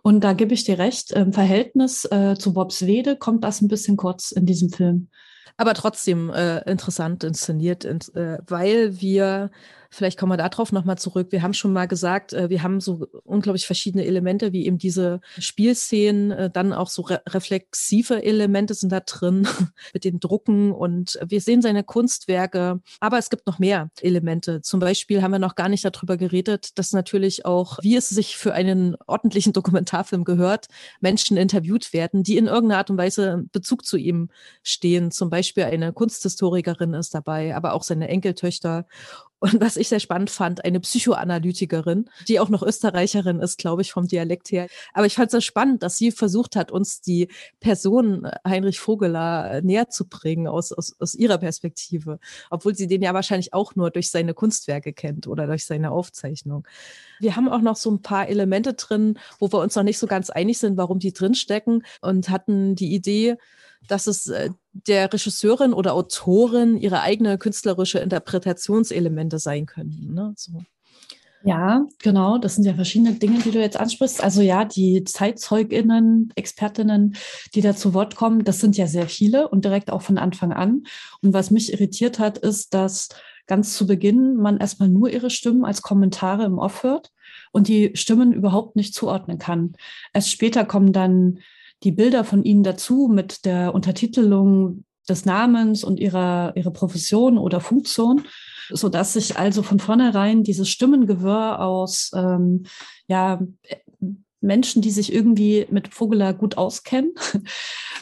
Und 0.02 0.22
da 0.22 0.32
gebe 0.32 0.54
ich 0.54 0.64
dir 0.64 0.78
recht, 0.78 1.12
im 1.12 1.32
Verhältnis 1.32 2.04
äh, 2.06 2.34
zu 2.38 2.54
Wede 2.54 3.16
kommt 3.16 3.44
das 3.44 3.60
ein 3.60 3.68
bisschen 3.68 3.96
kurz 3.96 4.30
in 4.30 4.46
diesem 4.46 4.70
Film. 4.70 5.08
Aber 5.56 5.74
trotzdem 5.74 6.30
äh, 6.30 6.60
interessant 6.70 7.24
inszeniert, 7.24 7.84
äh, 7.84 8.38
weil 8.46 9.00
wir 9.00 9.50
Vielleicht 9.90 10.18
kommen 10.18 10.32
wir 10.32 10.36
darauf 10.36 10.70
nochmal 10.70 10.98
zurück. 10.98 11.28
Wir 11.30 11.42
haben 11.42 11.54
schon 11.54 11.72
mal 11.72 11.88
gesagt, 11.88 12.34
äh, 12.34 12.50
wir 12.50 12.62
haben 12.62 12.80
so 12.80 13.06
unglaublich 13.24 13.66
verschiedene 13.66 14.04
Elemente, 14.04 14.52
wie 14.52 14.66
eben 14.66 14.76
diese 14.76 15.20
Spielszenen, 15.38 16.30
äh, 16.30 16.50
dann 16.50 16.74
auch 16.74 16.88
so 16.88 17.02
re 17.02 17.22
reflexive 17.26 18.22
Elemente 18.22 18.74
sind 18.74 18.92
da 18.92 19.00
drin 19.00 19.48
mit 19.94 20.04
den 20.04 20.20
Drucken 20.20 20.72
und 20.72 21.18
wir 21.26 21.40
sehen 21.40 21.62
seine 21.62 21.84
Kunstwerke. 21.84 22.80
Aber 23.00 23.18
es 23.18 23.30
gibt 23.30 23.46
noch 23.46 23.58
mehr 23.58 23.90
Elemente. 24.02 24.60
Zum 24.60 24.78
Beispiel 24.78 25.22
haben 25.22 25.30
wir 25.30 25.38
noch 25.38 25.54
gar 25.54 25.70
nicht 25.70 25.84
darüber 25.84 26.18
geredet, 26.18 26.78
dass 26.78 26.92
natürlich 26.92 27.46
auch, 27.46 27.78
wie 27.82 27.96
es 27.96 28.10
sich 28.10 28.36
für 28.36 28.52
einen 28.52 28.96
ordentlichen 29.06 29.52
Dokumentarfilm 29.54 30.24
gehört, 30.24 30.66
Menschen 31.00 31.38
interviewt 31.38 31.94
werden, 31.94 32.22
die 32.22 32.36
in 32.36 32.46
irgendeiner 32.46 32.78
Art 32.78 32.90
und 32.90 32.98
Weise 32.98 33.44
Bezug 33.52 33.86
zu 33.86 33.96
ihm 33.96 34.28
stehen. 34.62 35.10
Zum 35.10 35.30
Beispiel 35.30 35.64
eine 35.64 35.94
Kunsthistorikerin 35.94 36.92
ist 36.92 37.14
dabei, 37.14 37.56
aber 37.56 37.72
auch 37.72 37.82
seine 37.82 38.08
Enkeltöchter 38.08 38.86
und 39.40 39.60
was 39.60 39.76
ich 39.76 39.88
sehr 39.88 40.00
spannend 40.00 40.30
fand, 40.30 40.64
eine 40.64 40.80
Psychoanalytikerin, 40.80 42.10
die 42.26 42.40
auch 42.40 42.48
noch 42.48 42.62
Österreicherin 42.62 43.40
ist, 43.40 43.58
glaube 43.58 43.82
ich, 43.82 43.92
vom 43.92 44.08
Dialekt 44.08 44.50
her. 44.50 44.66
Aber 44.92 45.06
ich 45.06 45.14
fand 45.14 45.26
es 45.28 45.32
sehr 45.32 45.40
spannend, 45.40 45.82
dass 45.82 45.96
sie 45.96 46.10
versucht 46.10 46.56
hat, 46.56 46.72
uns 46.72 47.00
die 47.00 47.28
Person 47.60 48.24
äh, 48.24 48.36
Heinrich 48.46 48.80
Vogeler 48.80 49.50
äh, 49.50 49.62
näher 49.62 49.88
zu 49.90 50.08
bringen 50.08 50.48
aus, 50.48 50.72
aus, 50.72 50.96
aus 50.98 51.14
ihrer 51.14 51.38
Perspektive. 51.38 52.18
Obwohl 52.50 52.74
sie 52.74 52.88
den 52.88 53.02
ja 53.02 53.14
wahrscheinlich 53.14 53.54
auch 53.54 53.76
nur 53.76 53.90
durch 53.90 54.10
seine 54.10 54.34
Kunstwerke 54.34 54.92
kennt 54.92 55.28
oder 55.28 55.46
durch 55.46 55.64
seine 55.64 55.92
Aufzeichnung. 55.92 56.66
Wir 57.20 57.36
haben 57.36 57.48
auch 57.48 57.60
noch 57.60 57.76
so 57.76 57.90
ein 57.90 58.02
paar 58.02 58.28
Elemente 58.28 58.74
drin, 58.74 59.18
wo 59.38 59.52
wir 59.52 59.60
uns 59.60 59.76
noch 59.76 59.82
nicht 59.84 59.98
so 59.98 60.06
ganz 60.06 60.30
einig 60.30 60.58
sind, 60.58 60.76
warum 60.76 60.98
die 60.98 61.12
drinstecken 61.12 61.84
und 62.00 62.28
hatten 62.28 62.74
die 62.74 62.94
Idee, 62.94 63.36
dass 63.86 64.06
es 64.06 64.26
äh, 64.28 64.50
der 64.72 65.12
Regisseurin 65.12 65.72
oder 65.72 65.94
Autorin 65.94 66.76
ihre 66.76 67.00
eigene 67.00 67.38
künstlerische 67.38 67.98
Interpretationselemente 67.98 69.38
sein 69.38 69.66
können. 69.66 70.14
Ne? 70.14 70.32
So. 70.36 70.62
Ja, 71.44 71.86
genau. 72.02 72.38
Das 72.38 72.56
sind 72.56 72.64
ja 72.64 72.74
verschiedene 72.74 73.14
Dinge, 73.14 73.38
die 73.38 73.52
du 73.52 73.60
jetzt 73.60 73.78
ansprichst. 73.78 74.22
Also 74.22 74.42
ja, 74.42 74.64
die 74.64 75.04
ZeitzeugInnen, 75.04 76.32
Expertinnen, 76.34 77.16
die 77.54 77.60
da 77.60 77.76
zu 77.76 77.94
Wort 77.94 78.16
kommen, 78.16 78.44
das 78.44 78.60
sind 78.60 78.76
ja 78.76 78.86
sehr 78.86 79.08
viele 79.08 79.48
und 79.48 79.64
direkt 79.64 79.90
auch 79.90 80.02
von 80.02 80.18
Anfang 80.18 80.52
an. 80.52 80.82
Und 81.22 81.32
was 81.32 81.50
mich 81.50 81.72
irritiert 81.72 82.18
hat, 82.18 82.38
ist, 82.38 82.74
dass 82.74 83.08
ganz 83.46 83.74
zu 83.76 83.86
Beginn 83.86 84.36
man 84.36 84.58
erstmal 84.58 84.88
nur 84.88 85.10
ihre 85.10 85.30
Stimmen 85.30 85.64
als 85.64 85.80
Kommentare 85.80 86.44
im 86.44 86.58
Off 86.58 86.82
hört 86.82 87.12
und 87.52 87.68
die 87.68 87.92
Stimmen 87.94 88.32
überhaupt 88.32 88.76
nicht 88.76 88.94
zuordnen 88.94 89.38
kann. 89.38 89.74
Erst 90.12 90.30
später 90.30 90.64
kommen 90.64 90.92
dann 90.92 91.38
die 91.84 91.92
Bilder 91.92 92.24
von 92.24 92.42
ihnen 92.44 92.62
dazu 92.62 93.08
mit 93.12 93.44
der 93.44 93.74
Untertitelung 93.74 94.84
des 95.08 95.24
Namens 95.24 95.84
und 95.84 96.00
ihrer, 96.00 96.52
ihrer 96.56 96.70
Profession 96.70 97.38
oder 97.38 97.60
Funktion, 97.60 98.24
so 98.70 98.88
dass 98.88 99.14
sich 99.14 99.38
also 99.38 99.62
von 99.62 99.78
vornherein 99.78 100.42
dieses 100.42 100.68
Stimmengewirr 100.68 101.60
aus 101.60 102.10
ähm, 102.14 102.64
ja, 103.06 103.40
Menschen, 104.40 104.82
die 104.82 104.90
sich 104.90 105.12
irgendwie 105.12 105.66
mit 105.70 105.88
Vogeler 105.88 106.32
gut 106.32 106.56
auskennen, 106.56 107.12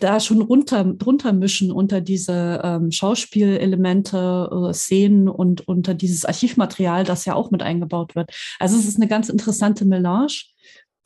da 0.01 0.21
schon 0.21 0.43
runter, 0.43 0.85
drunter 0.85 1.33
mischen 1.33 1.73
unter 1.73 2.01
diese 2.01 2.61
ähm, 2.63 2.91
Schauspielelemente, 2.91 4.51
äh, 4.53 4.75
Szenen 4.75 5.29
und 5.29 5.67
unter 5.67 5.95
dieses 5.95 6.25
Archivmaterial, 6.25 7.05
das 7.05 7.25
ja 7.25 7.35
auch 7.35 7.51
mit 7.51 7.63
eingebaut 7.63 8.15
wird. 8.15 8.31
Also 8.59 8.77
es 8.77 8.87
ist 8.87 8.97
eine 8.97 9.09
ganz 9.09 9.29
interessante 9.29 9.87
Melange, 9.87 10.43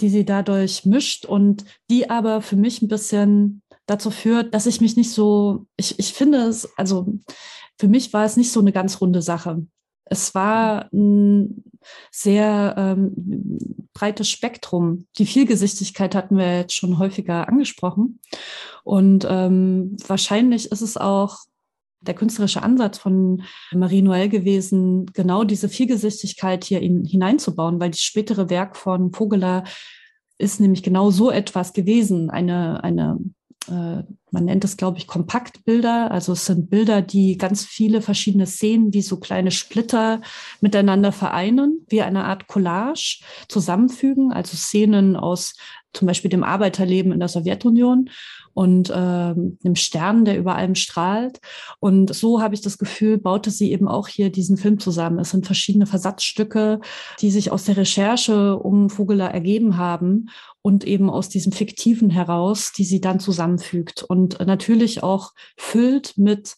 die 0.01 0.09
sie 0.09 0.25
dadurch 0.25 0.85
mischt 0.85 1.25
und 1.25 1.65
die 1.91 2.11
aber 2.11 2.43
für 2.43 2.57
mich 2.57 2.83
ein 2.83 2.89
bisschen 2.89 3.63
dazu 3.87 4.11
führt, 4.11 4.55
dass 4.55 4.67
ich 4.67 4.81
mich 4.81 4.97
nicht 4.97 5.13
so, 5.13 5.67
ich, 5.77 5.99
ich 5.99 6.13
finde 6.13 6.39
es, 6.39 6.69
also 6.79 7.07
für 7.79 7.89
mich 7.89 8.13
war 8.13 8.25
es 8.25 8.37
nicht 8.37 8.53
so 8.53 8.61
eine 8.61 8.73
ganz 8.73 9.01
runde 9.01 9.23
Sache. 9.23 9.67
Es 10.05 10.35
war 10.35 10.93
ein 10.93 11.65
sehr 12.11 12.75
ähm, 12.77 13.89
breites 13.95 14.29
Spektrum. 14.29 15.07
Die 15.19 15.27
Vielgesichtigkeit 15.27 16.15
hatten 16.15 16.37
wir 16.37 16.59
jetzt 16.59 16.75
schon 16.75 16.99
häufiger 16.99 17.49
angesprochen. 17.49 18.21
Und 18.83 19.27
ähm, 19.29 19.97
wahrscheinlich 20.07 20.73
ist 20.73 20.83
es 20.83 20.97
auch 20.97 21.39
der 22.01 22.15
künstlerische 22.15 22.63
Ansatz 22.63 22.99
von 22.99 23.43
Marie 23.73 24.03
Noël 24.03 24.29
gewesen, 24.29 25.07
genau 25.07 25.45
diese 25.45 25.69
Vielgesichtigkeit 25.69 26.65
hier 26.65 26.81
in, 26.81 27.05
hineinzubauen, 27.05 27.79
weil 27.81 27.91
das 27.91 28.01
spätere 28.01 28.49
Werk 28.49 28.77
von 28.77 29.13
Vogeler 29.13 29.65
ist 30.39 30.61
nämlich 30.61 30.83
genau 30.83 31.11
so 31.11 31.31
etwas 31.31 31.75
gewesen, 31.75 32.31
eine, 32.31 32.83
eine 32.83 33.19
äh, 33.69 34.03
man 34.31 34.45
nennt 34.45 34.65
es, 34.65 34.77
glaube 34.77 34.99
ich, 34.99 35.07
Kompaktbilder. 35.07 36.11
Also 36.11 36.33
es 36.33 36.47
sind 36.47 36.71
Bilder, 36.71 37.03
die 37.03 37.37
ganz 37.37 37.65
viele 37.65 38.03
verschiedene 38.03 38.47
Szenen 38.47 38.93
wie 38.93 39.03
so 39.03 39.19
kleine 39.19 39.51
Splitter 39.51 40.21
miteinander 40.61 41.13
vereinen, 41.13 41.85
wie 41.89 42.03
eine 42.03 42.25
Art 42.25 42.47
Collage 42.47 43.23
zusammenfügen. 43.49 44.33
Also 44.33 44.57
Szenen 44.57 45.17
aus 45.17 45.55
zum 45.93 46.07
Beispiel 46.07 46.31
dem 46.31 46.45
Arbeiterleben 46.45 47.13
in 47.13 47.19
der 47.19 47.29
Sowjetunion 47.29 48.11
und 48.53 48.93
ähm, 48.95 49.59
dem 49.63 49.77
Stern, 49.77 50.25
der 50.25 50.39
über 50.39 50.57
allem 50.57 50.75
strahlt. 50.75 51.41
Und 51.79 52.15
so 52.15 52.41
habe 52.41 52.55
ich 52.55 52.61
das 52.61 52.79
Gefühl, 52.79 53.19
baute 53.19 53.51
sie 53.51 53.73
eben 53.73 53.89
auch 53.89 54.09
hier 54.09 54.31
diesen 54.31 54.57
Film 54.57 54.79
zusammen. 54.79 55.19
Es 55.19 55.31
sind 55.31 55.47
verschiedene 55.47 55.87
Versatzstücke, 55.87 56.81
die 57.21 57.31
sich 57.31 57.53
aus 57.53 57.65
der 57.65 57.77
Recherche 57.77 58.57
um 58.57 58.91
Vogeler 58.91 59.31
ergeben 59.31 59.77
haben 59.77 60.31
und 60.63 60.85
eben 60.85 61.11
aus 61.11 61.29
diesem 61.29 61.53
Fiktiven 61.53 62.11
heraus, 62.11 62.73
die 62.73 62.85
sie 62.85 63.01
dann 63.01 63.21
zusammenfügt 63.21 64.03
und 64.03 64.20
natürlich 64.29 65.03
auch 65.03 65.33
füllt 65.57 66.17
mit 66.17 66.57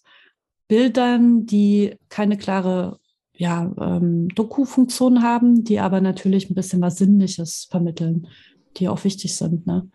Bildern, 0.68 1.46
die 1.46 1.96
keine 2.08 2.36
klare 2.36 2.98
ja, 3.34 3.72
ähm, 3.80 4.28
Doku-Funktion 4.28 5.22
haben, 5.22 5.64
die 5.64 5.80
aber 5.80 6.00
natürlich 6.00 6.50
ein 6.50 6.54
bisschen 6.54 6.80
was 6.80 6.96
Sinnliches 6.96 7.66
vermitteln, 7.70 8.28
die 8.76 8.88
auch 8.88 9.04
wichtig 9.04 9.36
sind. 9.36 9.66
Ne? 9.66 9.88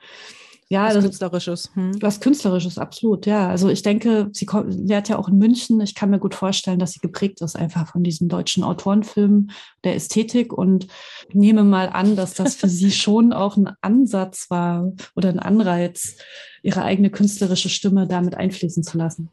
Ja, 0.69 0.93
was 0.93 1.01
Künstlerisches. 1.01 1.71
Hm. 1.75 2.01
Was 2.01 2.19
Künstlerisches, 2.19 2.77
absolut, 2.77 3.25
ja. 3.25 3.47
Also 3.47 3.69
ich 3.69 3.83
denke, 3.83 4.29
sie 4.33 4.45
lehrt 4.67 5.07
ja 5.07 5.17
auch 5.17 5.29
in 5.29 5.37
München. 5.37 5.79
Ich 5.79 5.95
kann 5.95 6.09
mir 6.09 6.19
gut 6.19 6.35
vorstellen, 6.35 6.79
dass 6.79 6.91
sie 6.91 6.99
geprägt 6.99 7.41
ist 7.41 7.55
einfach 7.55 7.87
von 7.87 8.03
diesem 8.03 8.27
deutschen 8.27 8.63
Autorenfilm, 8.63 9.49
der 9.85 9.95
Ästhetik 9.95 10.51
und 10.51 10.87
nehme 11.31 11.63
mal 11.63 11.87
an, 11.87 12.17
dass 12.17 12.33
das 12.33 12.55
für 12.55 12.67
sie 12.67 12.91
schon 12.91 13.31
auch 13.31 13.55
ein 13.55 13.71
Ansatz 13.79 14.49
war 14.49 14.91
oder 15.15 15.29
ein 15.29 15.39
Anreiz, 15.39 16.17
ihre 16.63 16.83
eigene 16.83 17.11
künstlerische 17.11 17.69
Stimme 17.69 18.05
damit 18.05 18.35
einfließen 18.35 18.83
zu 18.83 18.97
lassen. 18.97 19.29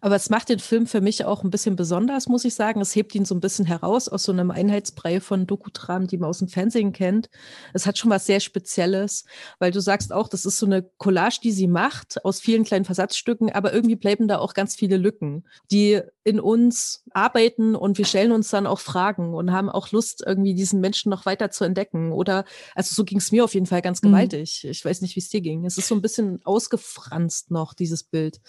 Aber 0.00 0.16
es 0.16 0.30
macht 0.30 0.48
den 0.48 0.58
Film 0.58 0.86
für 0.86 1.00
mich 1.00 1.24
auch 1.24 1.44
ein 1.44 1.50
bisschen 1.50 1.76
besonders, 1.76 2.26
muss 2.26 2.44
ich 2.44 2.54
sagen. 2.54 2.80
Es 2.80 2.96
hebt 2.96 3.14
ihn 3.14 3.24
so 3.24 3.34
ein 3.34 3.40
bisschen 3.40 3.66
heraus 3.66 4.08
aus 4.08 4.22
so 4.22 4.32
einem 4.32 4.50
Einheitsbrei 4.50 5.20
von 5.20 5.46
Dokutramen, 5.46 6.08
die 6.08 6.16
man 6.16 6.30
aus 6.30 6.38
dem 6.38 6.48
Fernsehen 6.48 6.92
kennt. 6.92 7.28
Es 7.74 7.86
hat 7.86 7.98
schon 7.98 8.10
was 8.10 8.26
sehr 8.26 8.40
Spezielles, 8.40 9.24
weil 9.58 9.70
du 9.70 9.80
sagst 9.80 10.12
auch, 10.12 10.28
das 10.28 10.46
ist 10.46 10.58
so 10.58 10.66
eine 10.66 10.82
Collage, 10.96 11.40
die 11.42 11.52
sie 11.52 11.66
macht 11.66 12.24
aus 12.24 12.40
vielen 12.40 12.64
kleinen 12.64 12.84
Versatzstücken, 12.84 13.50
aber 13.52 13.72
irgendwie 13.72 13.96
bleiben 13.96 14.26
da 14.26 14.38
auch 14.38 14.54
ganz 14.54 14.74
viele 14.74 14.96
Lücken, 14.96 15.44
die 15.70 16.00
in 16.24 16.40
uns 16.40 17.04
arbeiten 17.12 17.74
und 17.74 17.98
wir 17.98 18.04
stellen 18.04 18.32
uns 18.32 18.48
dann 18.48 18.66
auch 18.66 18.80
Fragen 18.80 19.34
und 19.34 19.52
haben 19.52 19.68
auch 19.68 19.90
Lust, 19.90 20.22
irgendwie 20.26 20.54
diesen 20.54 20.80
Menschen 20.80 21.10
noch 21.10 21.26
weiter 21.26 21.50
zu 21.50 21.64
entdecken. 21.64 22.12
Oder, 22.12 22.44
also 22.74 22.94
so 22.94 23.04
ging 23.04 23.18
es 23.18 23.32
mir 23.32 23.44
auf 23.44 23.54
jeden 23.54 23.66
Fall 23.66 23.82
ganz 23.82 24.02
mhm. 24.02 24.08
gewaltig. 24.08 24.62
Mhm. 24.64 24.70
Ich 24.70 24.84
weiß 24.84 25.02
nicht, 25.02 25.16
wie 25.16 25.20
es 25.20 25.28
dir 25.28 25.40
ging. 25.40 25.64
Es 25.66 25.76
ist 25.76 25.88
so 25.88 25.94
ein 25.94 26.02
bisschen 26.02 26.40
ausgefranst 26.44 27.50
noch, 27.50 27.74
dieses 27.74 28.02
Bild. 28.02 28.40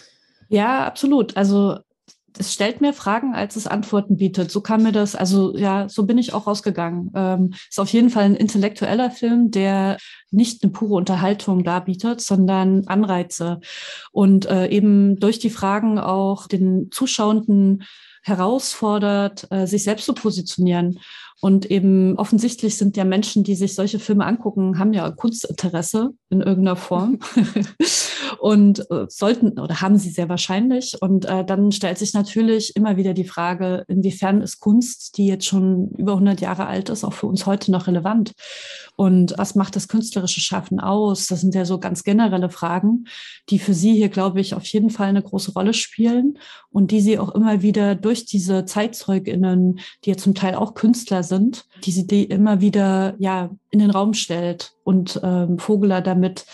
Ja, 0.51 0.85
absolut. 0.85 1.37
Also 1.37 1.77
es 2.37 2.53
stellt 2.53 2.81
mehr 2.81 2.93
Fragen, 2.93 3.33
als 3.33 3.55
es 3.55 3.67
Antworten 3.67 4.17
bietet. 4.17 4.51
So 4.51 4.59
kam 4.59 4.83
mir 4.83 4.91
das, 4.91 5.15
also 5.15 5.55
ja, 5.55 5.87
so 5.87 6.05
bin 6.05 6.17
ich 6.17 6.33
auch 6.33 6.45
rausgegangen. 6.45 7.11
Ähm, 7.15 7.53
ist 7.69 7.79
auf 7.79 7.89
jeden 7.89 8.09
Fall 8.09 8.25
ein 8.25 8.35
intellektueller 8.35 9.11
Film, 9.11 9.51
der 9.51 9.97
nicht 10.29 10.61
eine 10.61 10.71
pure 10.73 10.95
Unterhaltung 10.95 11.63
darbietet, 11.63 12.19
sondern 12.19 12.85
Anreize 12.87 13.61
und 14.11 14.45
äh, 14.45 14.67
eben 14.67 15.19
durch 15.19 15.39
die 15.39 15.49
Fragen 15.49 15.99
auch 15.99 16.47
den 16.47 16.89
Zuschauenden 16.91 17.83
herausfordert, 18.23 19.47
äh, 19.51 19.65
sich 19.65 19.83
selbst 19.83 20.05
zu 20.05 20.13
positionieren. 20.13 20.99
Und 21.41 21.69
eben 21.71 22.17
offensichtlich 22.17 22.77
sind 22.77 22.95
ja 22.97 23.03
Menschen, 23.03 23.43
die 23.43 23.55
sich 23.55 23.73
solche 23.73 23.97
Filme 23.97 24.25
angucken, 24.25 24.77
haben 24.77 24.93
ja 24.93 25.09
Kunstinteresse 25.09 26.11
in 26.29 26.41
irgendeiner 26.41 26.75
Form 26.75 27.17
und 28.39 28.79
äh, 28.91 29.05
sollten 29.07 29.59
oder 29.59 29.81
haben 29.81 29.97
sie 29.97 30.09
sehr 30.09 30.29
wahrscheinlich. 30.29 30.97
Und 31.01 31.25
äh, 31.25 31.43
dann 31.43 31.71
stellt 31.71 31.97
sich 31.97 32.13
natürlich 32.13 32.75
immer 32.75 32.97
wieder 32.97 33.13
die 33.13 33.23
Frage, 33.23 33.83
inwiefern 33.87 34.41
ist 34.41 34.59
Kunst, 34.59 35.17
die 35.17 35.25
jetzt 35.25 35.45
schon 35.45 35.89
über 35.97 36.13
100 36.13 36.41
Jahre 36.41 36.67
alt 36.67 36.89
ist, 36.89 37.03
auch 37.03 37.13
für 37.13 37.27
uns 37.27 37.45
heute 37.45 37.71
noch 37.71 37.87
relevant? 37.87 38.33
Und 38.95 39.33
was 39.37 39.55
macht 39.55 39.75
das 39.75 39.87
künstlerische 39.87 40.41
Schaffen 40.41 40.79
aus? 40.79 41.27
Das 41.27 41.41
sind 41.41 41.55
ja 41.55 41.65
so 41.65 41.79
ganz 41.79 42.03
generelle 42.03 42.49
Fragen, 42.49 43.05
die 43.49 43.57
für 43.57 43.73
Sie 43.73 43.95
hier, 43.95 44.09
glaube 44.09 44.41
ich, 44.41 44.53
auf 44.53 44.65
jeden 44.65 44.89
Fall 44.89 45.07
eine 45.07 45.23
große 45.23 45.53
Rolle 45.53 45.73
spielen 45.73 46.37
und 46.69 46.91
die 46.91 47.01
Sie 47.01 47.17
auch 47.17 47.33
immer 47.33 47.61
wieder 47.61 47.95
durch 47.95 48.25
diese 48.25 48.65
ZeitzeugInnen, 48.65 49.79
die 50.05 50.09
ja 50.11 50.17
zum 50.17 50.35
Teil 50.35 50.55
auch 50.55 50.73
Künstler 50.73 51.23
sind, 51.23 51.30
die 51.83 51.91
sie 51.91 52.07
die 52.07 52.25
immer 52.25 52.61
wieder 52.61 53.15
ja 53.19 53.49
in 53.69 53.79
den 53.79 53.91
Raum 53.91 54.13
stellt 54.13 54.73
und 54.83 55.19
ähm, 55.23 55.57
Vogeler 55.59 56.01
damit 56.01 56.45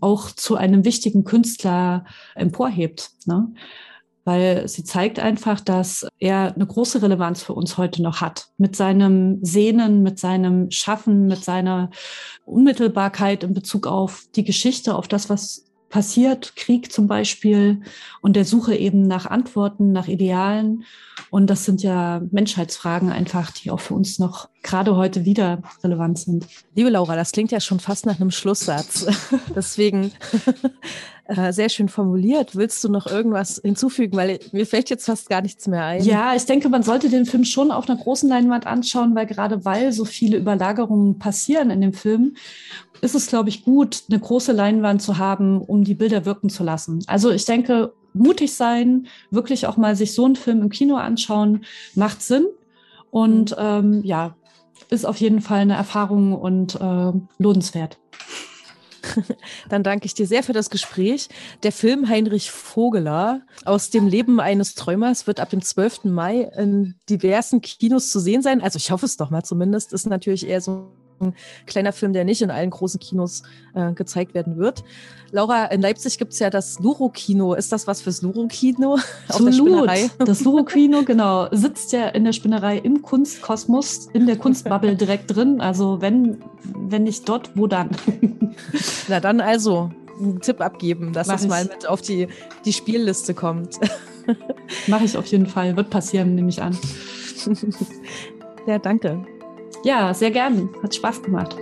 auch 0.00 0.30
zu 0.30 0.56
einem 0.56 0.84
wichtigen 0.84 1.24
Künstler 1.24 2.04
emporhebt. 2.34 3.10
Ne? 3.26 3.48
weil 4.24 4.66
sie 4.68 4.84
zeigt 4.84 5.18
einfach, 5.18 5.60
dass 5.60 6.06
er 6.18 6.54
eine 6.54 6.66
große 6.66 7.02
Relevanz 7.02 7.42
für 7.42 7.52
uns 7.52 7.76
heute 7.76 8.02
noch 8.02 8.20
hat. 8.20 8.48
Mit 8.56 8.74
seinem 8.74 9.38
Sehnen, 9.44 10.02
mit 10.02 10.18
seinem 10.18 10.70
Schaffen, 10.70 11.26
mit 11.26 11.44
seiner 11.44 11.90
Unmittelbarkeit 12.46 13.44
in 13.44 13.52
Bezug 13.52 13.86
auf 13.86 14.24
die 14.34 14.44
Geschichte, 14.44 14.94
auf 14.94 15.08
das, 15.08 15.28
was 15.28 15.66
passiert, 15.88 16.56
Krieg 16.56 16.92
zum 16.92 17.06
Beispiel, 17.06 17.82
und 18.20 18.34
der 18.36 18.44
Suche 18.44 18.74
eben 18.74 19.06
nach 19.06 19.26
Antworten, 19.26 19.92
nach 19.92 20.08
Idealen. 20.08 20.84
Und 21.30 21.48
das 21.48 21.64
sind 21.64 21.82
ja 21.82 22.22
Menschheitsfragen 22.30 23.10
einfach, 23.10 23.50
die 23.50 23.70
auch 23.70 23.80
für 23.80 23.94
uns 23.94 24.18
noch 24.18 24.48
gerade 24.62 24.96
heute 24.96 25.24
wieder 25.24 25.62
relevant 25.82 26.18
sind. 26.18 26.46
Liebe 26.74 26.90
Laura, 26.90 27.16
das 27.16 27.32
klingt 27.32 27.52
ja 27.52 27.60
schon 27.60 27.80
fast 27.80 28.06
nach 28.06 28.20
einem 28.20 28.30
Schlusssatz. 28.30 29.06
Deswegen 29.54 30.12
äh, 31.26 31.52
sehr 31.52 31.68
schön 31.68 31.88
formuliert. 31.88 32.54
Willst 32.54 32.82
du 32.84 32.88
noch 32.88 33.06
irgendwas 33.06 33.60
hinzufügen? 33.64 34.16
Weil 34.16 34.38
mir 34.52 34.66
fällt 34.66 34.90
jetzt 34.90 35.06
fast 35.06 35.28
gar 35.28 35.40
nichts 35.40 35.66
mehr 35.66 35.84
ein. 35.84 36.02
Ja, 36.02 36.34
ich 36.34 36.44
denke, 36.44 36.68
man 36.68 36.82
sollte 36.82 37.08
den 37.08 37.26
Film 37.26 37.44
schon 37.44 37.70
auf 37.70 37.88
einer 37.88 37.98
großen 37.98 38.28
Leinwand 38.28 38.66
anschauen, 38.66 39.14
weil 39.14 39.26
gerade 39.26 39.64
weil 39.64 39.92
so 39.92 40.04
viele 40.04 40.36
Überlagerungen 40.36 41.18
passieren 41.18 41.70
in 41.70 41.80
dem 41.80 41.92
Film, 41.94 42.36
ist 43.00 43.14
es, 43.14 43.26
glaube 43.26 43.48
ich, 43.48 43.64
gut, 43.64 44.04
eine 44.08 44.18
große 44.18 44.52
Leinwand 44.52 45.02
zu 45.02 45.18
haben, 45.18 45.60
um 45.60 45.84
die 45.84 45.94
Bilder 45.94 46.24
wirken 46.24 46.50
zu 46.50 46.62
lassen. 46.62 47.02
Also 47.06 47.30
ich 47.30 47.44
denke, 47.44 47.92
mutig 48.12 48.54
sein, 48.54 49.06
wirklich 49.30 49.66
auch 49.66 49.76
mal 49.76 49.96
sich 49.96 50.14
so 50.14 50.24
einen 50.24 50.36
Film 50.36 50.62
im 50.62 50.70
Kino 50.70 50.96
anschauen, 50.96 51.64
macht 51.94 52.22
Sinn. 52.22 52.46
Und 53.10 53.54
ähm, 53.58 54.02
ja, 54.04 54.34
ist 54.90 55.06
auf 55.06 55.18
jeden 55.18 55.40
Fall 55.40 55.60
eine 55.60 55.74
Erfahrung 55.74 56.34
und 56.34 56.74
äh, 56.80 57.12
lohnenswert. 57.38 57.98
Dann 59.68 59.82
danke 59.82 60.06
ich 60.06 60.14
dir 60.14 60.26
sehr 60.26 60.42
für 60.42 60.52
das 60.52 60.70
Gespräch. 60.70 61.28
Der 61.62 61.72
Film 61.72 62.08
Heinrich 62.08 62.50
Vogeler 62.50 63.42
aus 63.64 63.90
dem 63.90 64.06
Leben 64.06 64.40
eines 64.40 64.74
Träumers 64.74 65.26
wird 65.26 65.40
ab 65.40 65.50
dem 65.50 65.62
12. 65.62 66.04
Mai 66.04 66.50
in 66.56 66.94
diversen 67.08 67.60
Kinos 67.60 68.10
zu 68.10 68.20
sehen 68.20 68.42
sein. 68.42 68.60
Also 68.60 68.76
ich 68.76 68.90
hoffe 68.90 69.06
es 69.06 69.16
doch 69.16 69.30
mal 69.30 69.42
zumindest. 69.42 69.92
Ist 69.92 70.06
natürlich 70.06 70.46
eher 70.46 70.60
so 70.60 70.92
ein 71.20 71.34
kleiner 71.66 71.92
Film, 71.92 72.12
der 72.12 72.24
nicht 72.24 72.42
in 72.42 72.50
allen 72.50 72.70
großen 72.70 73.00
Kinos 73.00 73.42
äh, 73.74 73.92
gezeigt 73.92 74.34
werden 74.34 74.56
wird. 74.56 74.84
Laura, 75.30 75.66
in 75.66 75.80
Leipzig 75.80 76.18
gibt 76.18 76.32
es 76.32 76.38
ja 76.38 76.50
das 76.50 76.78
Luro-Kino. 76.78 77.54
Ist 77.54 77.72
das 77.72 77.86
was 77.86 78.02
fürs 78.02 78.22
Luro-Kino? 78.22 78.98
Absolut. 79.28 79.90
Das 80.18 80.42
Luro-Kino, 80.42 81.02
genau, 81.02 81.48
sitzt 81.50 81.92
ja 81.92 82.08
in 82.08 82.24
der 82.24 82.32
Spinnerei 82.32 82.78
im 82.78 83.02
Kunstkosmos, 83.02 84.08
in 84.12 84.26
der 84.26 84.36
Kunstbubble 84.36 84.96
direkt 84.96 85.34
drin. 85.34 85.60
Also 85.60 86.00
wenn, 86.00 86.42
wenn 86.62 87.04
nicht 87.04 87.28
dort, 87.28 87.50
wo 87.56 87.66
dann? 87.66 87.90
Na 89.08 89.20
dann 89.20 89.40
also 89.40 89.90
einen 90.20 90.40
Tipp 90.40 90.60
abgeben, 90.60 91.12
dass 91.12 91.26
Mach 91.26 91.36
es 91.36 91.48
mal 91.48 91.64
mit 91.64 91.86
auf 91.88 92.00
die, 92.00 92.28
die 92.64 92.72
Spielliste 92.72 93.34
kommt. 93.34 93.80
Mache 94.86 95.04
ich 95.04 95.16
auf 95.16 95.26
jeden 95.26 95.46
Fall. 95.46 95.76
Wird 95.76 95.90
passieren, 95.90 96.34
nehme 96.34 96.48
ich 96.48 96.62
an. 96.62 96.78
Ja, 98.66 98.78
danke. 98.78 99.26
Ja, 99.84 100.14
sehr 100.14 100.30
gern. 100.30 100.70
Hat 100.82 100.94
Spaß 100.94 101.22
gemacht. 101.22 101.56